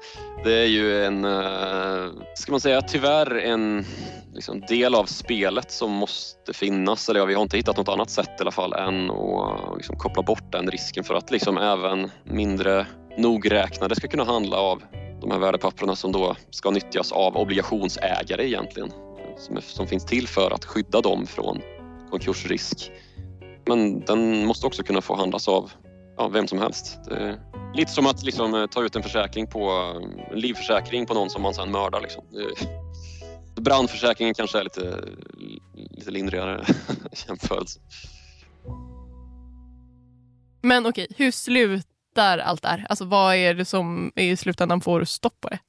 Det 0.43 0.53
är 0.53 0.65
ju 0.65 1.05
en, 1.05 1.25
eh, 1.25 2.11
ska 2.35 2.51
man 2.51 2.61
säga, 2.61 2.81
tyvärr 2.81 3.35
en 3.35 3.85
liksom, 4.33 4.61
del 4.61 4.95
av 4.95 5.05
spelet 5.05 5.71
som 5.71 5.91
måste 5.91 6.53
finnas. 6.53 7.09
Eller 7.09 7.19
ja, 7.19 7.25
vi 7.25 7.33
har 7.33 7.41
inte 7.41 7.57
hittat 7.57 7.77
något 7.77 7.89
annat 7.89 8.09
sätt 8.09 8.29
i 8.39 8.41
alla 8.41 8.51
fall 8.51 8.73
än 8.73 9.11
att 9.11 9.77
liksom, 9.77 9.95
koppla 9.95 10.23
bort 10.23 10.51
den 10.51 10.71
risken 10.71 11.03
för 11.03 11.15
att 11.15 11.31
liksom, 11.31 11.57
även 11.57 12.11
mindre 12.23 12.85
nogräknade 13.17 13.95
ska 13.95 14.07
kunna 14.07 14.23
handla 14.23 14.57
av 14.57 14.83
de 15.21 15.31
här 15.31 15.39
värdepapperna 15.39 15.95
som 15.95 16.11
då 16.11 16.35
ska 16.49 16.71
nyttjas 16.71 17.11
av 17.11 17.37
obligationsägare 17.37 18.47
egentligen. 18.47 18.91
Som, 19.37 19.61
som 19.61 19.87
finns 19.87 20.05
till 20.05 20.27
för 20.27 20.51
att 20.51 20.65
skydda 20.65 21.01
dem 21.01 21.27
från 21.27 21.61
konkursrisk. 22.09 22.91
Men 23.65 23.99
den 23.99 24.45
måste 24.45 24.67
också 24.67 24.83
kunna 24.83 25.01
få 25.01 25.15
handlas 25.15 25.47
av 25.47 25.71
ja, 26.17 26.27
vem 26.27 26.47
som 26.47 26.59
helst. 26.59 26.99
Det 27.09 27.39
lite 27.73 27.91
som 27.91 28.07
att 28.07 28.23
liksom, 28.23 28.53
eh, 28.53 28.67
ta 28.67 28.83
ut 28.83 28.95
en 28.95 29.03
försäkring 29.03 29.47
på 29.47 29.69
eh, 29.69 30.31
en 30.31 30.39
livförsäkring 30.39 31.05
på 31.05 31.13
någon 31.13 31.29
som 31.29 31.41
man 31.41 31.53
sedan 31.53 31.71
mördar. 31.71 32.01
Liksom. 32.01 32.23
Brandförsäkringen 33.55 34.33
kanske 34.33 34.59
är 34.59 34.63
lite, 34.63 35.03
lite 35.73 36.11
lindrigare 36.11 36.65
jämförelse. 37.27 37.79
Men 40.61 40.85
okej, 40.85 41.07
hur 41.17 41.31
slutar 41.31 41.96
allt 42.21 42.61
det 42.61 42.67
här? 42.67 42.85
Alltså 42.89 43.05
vad 43.05 43.35
är 43.35 43.53
det 43.53 43.65
som 43.65 44.11
i 44.15 44.37
slutändan 44.37 44.81
får 44.81 45.03
stopp 45.03 45.41
på 45.41 45.49
det? 45.49 45.59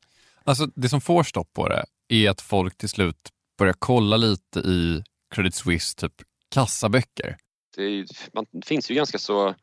Alltså 0.44 0.66
det 0.66 0.88
som 0.88 1.00
får 1.00 1.22
stopp 1.22 1.52
på 1.52 1.68
det 1.68 1.84
är 2.08 2.30
att 2.30 2.40
folk 2.40 2.78
till 2.78 2.88
slut 2.88 3.28
börjar 3.58 3.74
kolla 3.78 4.16
lite 4.16 4.60
i 4.60 5.02
Credit 5.34 5.54
Suisse 5.54 5.96
typ 5.96 6.12
kassaböcker. 6.54 7.36
Det, 7.76 7.82
är, 7.82 8.06
man, 8.32 8.46
det 8.52 8.66
finns 8.66 8.90
ju 8.90 8.94
ganska 8.94 9.18
så 9.18 9.54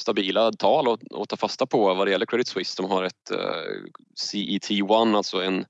stabila 0.00 0.52
tal 0.52 0.88
att, 0.88 1.00
att 1.14 1.28
ta 1.28 1.36
fasta 1.36 1.66
på 1.66 1.94
vad 1.94 2.06
det 2.06 2.10
gäller 2.10 2.26
Credit 2.26 2.48
Suisse. 2.48 2.82
De 2.82 2.90
har 2.90 3.04
ett 3.04 3.30
uh, 3.32 3.84
CET1, 4.20 5.16
alltså 5.16 5.42
en, 5.42 5.64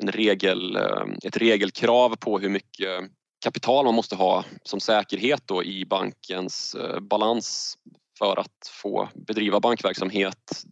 en 0.00 0.12
regel, 0.12 0.76
uh, 0.76 1.14
ett 1.24 1.36
regelkrav 1.36 2.16
på 2.16 2.38
hur 2.38 2.48
mycket 2.48 3.10
kapital 3.44 3.84
man 3.84 3.94
måste 3.94 4.16
ha 4.16 4.44
som 4.62 4.80
säkerhet 4.80 5.42
då 5.44 5.64
i 5.64 5.84
bankens 5.84 6.76
uh, 6.78 7.00
balans 7.00 7.78
för 8.18 8.40
att 8.40 8.70
få 8.82 9.08
bedriva 9.14 9.60
bankverksamhet. 9.60 10.64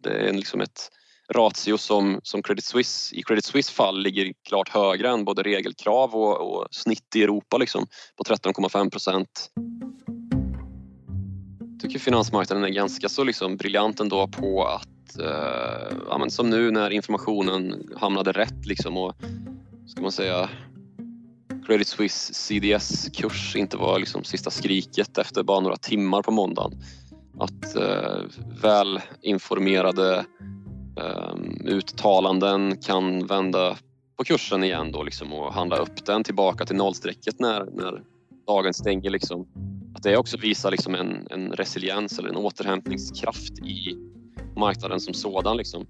Det 0.00 0.28
är 0.28 0.32
liksom 0.32 0.60
ett 0.60 0.90
ratio 1.32 1.78
som, 1.78 2.20
som 2.22 2.42
Credit 2.42 2.64
Suisse, 2.64 3.16
i 3.16 3.22
Credit 3.22 3.44
Suisse 3.44 3.72
fall 3.72 4.02
ligger 4.02 4.32
klart 4.48 4.68
högre 4.68 5.10
än 5.10 5.24
både 5.24 5.42
regelkrav 5.42 6.14
och, 6.14 6.40
och 6.40 6.68
snitt 6.70 7.16
i 7.16 7.22
Europa 7.22 7.58
liksom, 7.58 7.86
på 8.16 8.24
13,5 8.24 8.90
procent 8.90 9.50
tycker 11.84 11.98
finansmarknaden 11.98 12.64
är 12.64 12.68
ganska 12.68 13.08
så 13.08 13.24
liksom 13.24 13.56
briljant 13.56 14.00
ändå 14.00 14.28
på 14.28 14.64
att, 14.64 15.18
eh, 15.20 15.96
ja, 16.08 16.26
som 16.28 16.50
nu 16.50 16.70
när 16.70 16.90
informationen 16.90 17.88
hamnade 17.96 18.32
rätt 18.32 18.66
liksom 18.66 18.96
och 18.96 19.14
ska 19.86 20.02
man 20.02 20.12
säga 20.12 20.48
Credit 21.66 21.88
Suisse 21.88 22.34
CDS-kurs 22.34 23.56
inte 23.56 23.76
var 23.76 23.98
liksom 23.98 24.24
sista 24.24 24.50
skriket 24.50 25.18
efter 25.18 25.42
bara 25.42 25.60
några 25.60 25.76
timmar 25.76 26.22
på 26.22 26.30
måndagen. 26.30 26.72
Att 27.38 27.76
eh, 27.76 28.22
välinformerade 28.62 30.24
eh, 31.00 31.34
uttalanden 31.64 32.76
kan 32.76 33.26
vända 33.26 33.76
på 34.16 34.24
kursen 34.24 34.64
igen 34.64 34.92
då 34.92 35.02
liksom 35.02 35.32
och 35.32 35.52
handla 35.54 35.76
upp 35.76 36.06
den 36.06 36.24
tillbaka 36.24 36.66
till 36.66 36.76
nollstrecket 36.76 37.40
när, 37.40 37.64
när 37.64 38.02
dagen 38.46 38.74
stänger. 38.74 39.10
Liksom 39.10 39.46
att 39.94 40.02
det 40.02 40.16
också 40.16 40.36
visar 40.36 40.70
liksom 40.70 40.94
en, 40.94 41.26
en 41.30 41.52
resiliens 41.52 42.18
eller 42.18 42.28
en 42.28 42.36
återhämtningskraft 42.36 43.58
i 43.58 43.96
marknaden 44.56 45.00
som 45.00 45.14
sådan. 45.14 45.56
Liksom. 45.56 45.86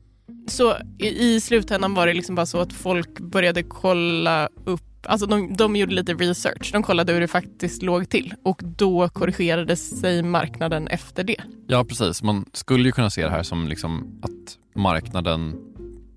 Så 0.46 0.76
i, 0.98 1.06
i 1.06 1.40
slutändan 1.40 1.94
var 1.94 2.06
det 2.06 2.14
liksom 2.14 2.34
bara 2.34 2.46
så 2.46 2.58
att 2.58 2.72
folk 2.72 3.20
började 3.20 3.62
kolla 3.62 4.48
upp 4.64 4.93
Alltså 5.06 5.26
de, 5.26 5.56
de 5.56 5.76
gjorde 5.76 5.94
lite 5.94 6.14
research, 6.14 6.70
de 6.72 6.82
kollade 6.82 7.12
hur 7.12 7.20
det 7.20 7.28
faktiskt 7.28 7.82
låg 7.82 8.08
till 8.08 8.34
och 8.42 8.60
då 8.64 9.08
korrigerade 9.08 9.76
sig 9.76 10.22
marknaden 10.22 10.88
efter 10.88 11.24
det. 11.24 11.40
Ja 11.66 11.84
precis, 11.84 12.22
man 12.22 12.44
skulle 12.52 12.84
ju 12.84 12.92
kunna 12.92 13.10
se 13.10 13.24
det 13.24 13.30
här 13.30 13.42
som 13.42 13.68
liksom 13.68 14.20
att 14.22 14.58
marknaden 14.74 15.54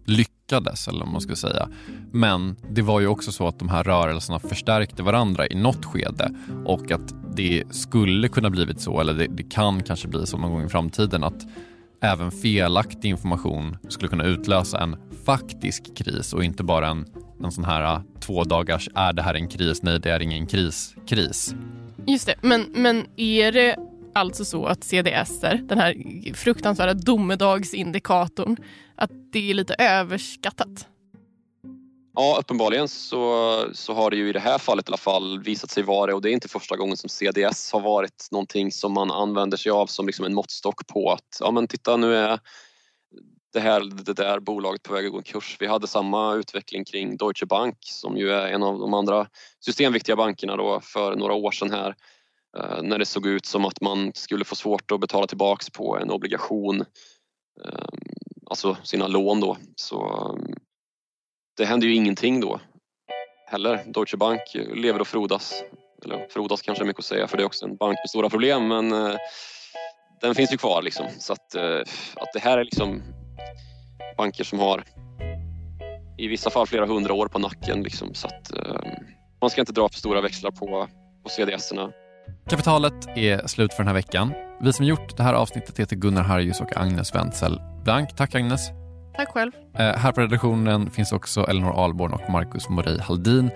lyckades 0.06 0.88
eller 0.88 1.00
vad 1.00 1.08
man 1.08 1.22
ska 1.22 1.36
säga. 1.36 1.70
Men 2.12 2.56
det 2.70 2.82
var 2.82 3.00
ju 3.00 3.08
också 3.08 3.32
så 3.32 3.48
att 3.48 3.60
de 3.60 3.70
här 3.70 3.84
rörelserna 3.84 4.40
förstärkte 4.40 5.04
varandra 5.04 5.48
i 5.48 5.56
något 5.56 5.86
skede 5.86 6.32
och 6.66 6.92
att 6.92 7.14
det 7.36 7.64
skulle 7.72 8.28
kunna 8.28 8.50
blivit 8.50 8.82
så, 8.82 9.00
eller 9.00 9.14
det, 9.14 9.28
det 9.28 9.44
kan 9.44 9.84
kanske 9.84 10.08
bli 10.08 10.26
så 10.26 10.38
någon 10.38 10.52
gång 10.52 10.66
i 10.66 10.70
framtiden 10.70 11.24
att 11.24 11.46
även 12.02 12.32
felaktig 12.32 13.10
information 13.10 13.78
skulle 13.90 14.10
kunna 14.10 14.24
utlösa 14.24 14.80
en 14.80 14.96
faktisk 15.26 15.98
kris 15.98 16.34
och 16.34 16.44
inte 16.44 16.64
bara 16.64 16.88
en, 16.88 17.06
en 17.44 17.52
sån 17.52 17.64
här 17.64 17.82
ah, 17.82 18.04
två 18.20 18.44
dagars 18.44 18.90
är 18.96 19.14
det 19.14 19.22
här 19.22 19.34
en 19.34 19.48
kris, 19.48 19.84
nej 19.84 20.00
det 20.00 20.10
är 20.10 20.20
ingen 20.20 20.48
kris, 20.48 20.96
kris. 21.08 21.56
Just 22.08 22.26
det, 22.26 22.36
men, 22.42 22.66
men 22.74 23.06
är 23.16 23.52
det 23.52 23.76
alltså 24.16 24.46
så 24.46 24.66
att 24.66 24.84
CDS, 24.84 25.40
den 25.42 25.78
här 25.80 25.96
fruktansvärda 26.34 26.94
domedagsindikatorn, 26.94 28.58
att 28.96 29.12
det 29.32 29.50
är 29.50 29.54
lite 29.54 29.74
överskattat? 29.74 30.88
Ja, 32.20 32.38
uppenbarligen 32.40 32.88
så, 32.88 33.66
så 33.74 33.94
har 33.94 34.10
det 34.10 34.18
ju 34.18 34.30
i 34.30 34.34
det 34.34 34.40
här 34.40 34.58
fallet 34.58 34.90
i 34.90 34.90
alla 34.90 34.98
fall 34.98 35.40
visat 35.44 35.70
sig 35.70 35.84
vara 35.84 36.06
det 36.06 36.14
och 36.14 36.22
det 36.22 36.30
är 36.30 36.34
inte 36.34 36.48
första 36.48 36.76
gången 36.76 36.98
som 36.98 37.10
CDS 37.10 37.72
har 37.74 37.80
varit 37.80 38.28
någonting 38.32 38.72
som 38.72 38.94
man 38.94 39.12
använder 39.12 39.58
sig 39.58 39.72
av 39.72 39.88
som 39.88 40.06
liksom 40.06 40.26
en 40.26 40.34
måttstock 40.34 40.88
på 40.88 41.12
att 41.12 41.38
ja 41.40 41.52
men 41.52 41.68
titta 41.68 41.98
nu 41.98 42.16
är 42.16 42.40
det 43.54 43.60
här 43.60 43.82
det 43.82 44.14
där 44.14 44.40
bolaget 44.40 44.84
på 44.84 44.94
väg 44.94 45.06
att 45.06 45.12
gå 45.12 45.18
en 45.18 45.24
kurs. 45.24 45.58
Vi 45.60 45.68
hade 45.68 45.88
samma 45.88 46.34
utveckling 46.34 46.86
kring 46.86 47.18
Deutsche 47.18 47.46
Bank 47.46 47.78
som 47.82 48.18
ju 48.18 48.32
är 48.32 48.48
en 48.48 48.64
av 48.64 48.80
de 48.80 48.94
andra 48.94 49.28
systemviktiga 49.60 50.16
bankerna 50.16 50.56
då 50.56 50.80
för 50.84 51.16
några 51.16 51.34
år 51.34 51.52
sedan 51.52 51.72
här 51.72 51.96
eh, 52.58 52.82
när 52.82 52.98
det 52.98 53.06
såg 53.06 53.28
ut 53.28 53.46
som 53.46 53.66
att 53.66 53.82
man 53.82 54.12
skulle 54.16 54.46
få 54.46 54.56
svårt 54.56 54.92
att 54.92 55.00
betala 55.00 55.28
tillbaks 55.28 55.70
på 55.70 55.98
en 55.98 56.12
obligation, 56.12 56.82
eh, 57.66 57.88
alltså 58.50 58.78
sina 58.84 59.08
lån 59.08 59.40
då. 59.40 59.58
Så 59.76 60.32
det 61.58 61.66
händer 61.66 61.88
ju 61.88 61.96
ingenting 61.96 62.40
då 62.40 62.60
heller. 63.48 63.84
Deutsche 63.86 64.18
Bank 64.18 64.42
lever 64.76 65.02
och 65.02 65.08
frodas. 65.08 65.64
Eller 66.06 66.28
frodas 66.30 66.62
kanske 66.62 66.84
är 66.84 66.86
mycket 66.86 67.00
att 67.00 67.06
säga 67.06 67.28
för 67.28 67.38
det 67.38 67.44
är 67.44 67.46
också 67.46 67.66
en 67.66 67.76
bank 67.76 67.98
med 68.04 68.10
stora 68.10 68.30
problem 68.30 68.68
men 68.68 68.92
eh, 68.92 69.16
den 70.22 70.36
finns 70.36 70.54
ju 70.54 70.58
kvar 70.58 70.82
liksom. 70.82 71.06
Så 71.20 71.34
att, 71.34 71.56
eh, 71.56 71.80
att 72.16 72.34
det 72.34 72.40
här 72.40 72.58
är 72.58 72.64
liksom 72.64 73.02
banker 74.18 74.44
som 74.44 74.60
har 74.60 74.84
i 76.18 76.28
vissa 76.28 76.50
fall 76.50 76.68
flera 76.68 76.86
hundra 76.86 77.14
år 77.14 77.28
på 77.28 77.40
nacken 77.40 77.84
liksom. 77.84 78.14
Så 78.14 78.28
att 78.28 78.58
eh, 78.58 78.82
man 79.42 79.50
ska 79.50 79.62
inte 79.62 79.74
dra 79.74 79.90
för 79.90 80.00
stora 80.00 80.22
växlar 80.22 80.52
på, 80.52 80.88
på 81.24 81.30
CDS-erna. 81.30 81.92
Kapitalet 82.50 83.08
är 83.16 83.48
slut 83.48 83.74
för 83.74 83.84
den 83.84 83.88
här 83.88 83.94
veckan. 83.94 84.34
Vi 84.62 84.74
som 84.74 84.86
gjort 84.86 85.18
det 85.18 85.24
här 85.24 85.34
avsnittet 85.34 85.80
heter 85.80 85.96
Gunnar 85.96 86.24
Harjus 86.24 86.62
och 86.62 86.78
Agnes 86.78 87.16
Wenzel 87.16 87.62
Blank. 87.84 88.16
Tack 88.16 88.36
Agnes. 88.36 88.77
Tack 89.18 89.30
själv. 89.30 89.52
Eh, 89.74 89.96
här 89.96 90.12
på 90.12 90.22
redaktionen 90.22 90.92
finns 90.92 91.12
också 91.12 91.46
Elinor 91.50 91.84
Alborn 91.84 92.14
och 92.14 92.30
Marcus 92.30 92.70
Morey 92.70 93.00
Haldin. 93.00 93.52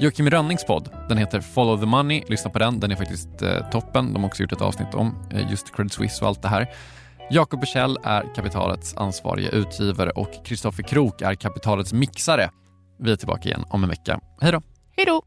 Joakim 0.00 0.30
Rönnings 0.30 0.64
podd, 0.64 0.90
den 1.08 1.18
heter 1.18 1.40
Follow 1.40 1.80
the 1.80 1.86
Money. 1.86 2.22
Lyssna 2.28 2.50
på 2.50 2.58
den, 2.58 2.80
den 2.80 2.90
är 2.90 2.96
faktiskt 2.96 3.42
eh, 3.42 3.70
toppen. 3.70 4.12
De 4.12 4.22
har 4.22 4.28
också 4.28 4.42
gjort 4.42 4.52
ett 4.52 4.60
avsnitt 4.60 4.94
om 4.94 5.14
eh, 5.30 5.50
just 5.50 5.76
Credit 5.76 5.92
Suisse 5.92 6.24
och 6.24 6.28
allt 6.28 6.42
det 6.42 6.48
här. 6.48 6.66
Jakob 7.30 7.60
Bursell 7.60 7.98
är 8.04 8.34
Kapitalets 8.34 8.96
ansvariga 8.96 9.50
utgivare 9.50 10.10
och 10.10 10.44
Kristoffer 10.44 10.82
Krook 10.82 11.22
är 11.22 11.34
Kapitalets 11.34 11.92
mixare. 11.92 12.50
Vi 12.98 13.12
är 13.12 13.16
tillbaka 13.16 13.48
igen 13.48 13.64
om 13.68 13.82
en 13.82 13.90
vecka. 13.90 14.20
Hej 14.40 14.52
då! 14.52 14.62
Hej 14.96 15.06
då! 15.06 15.22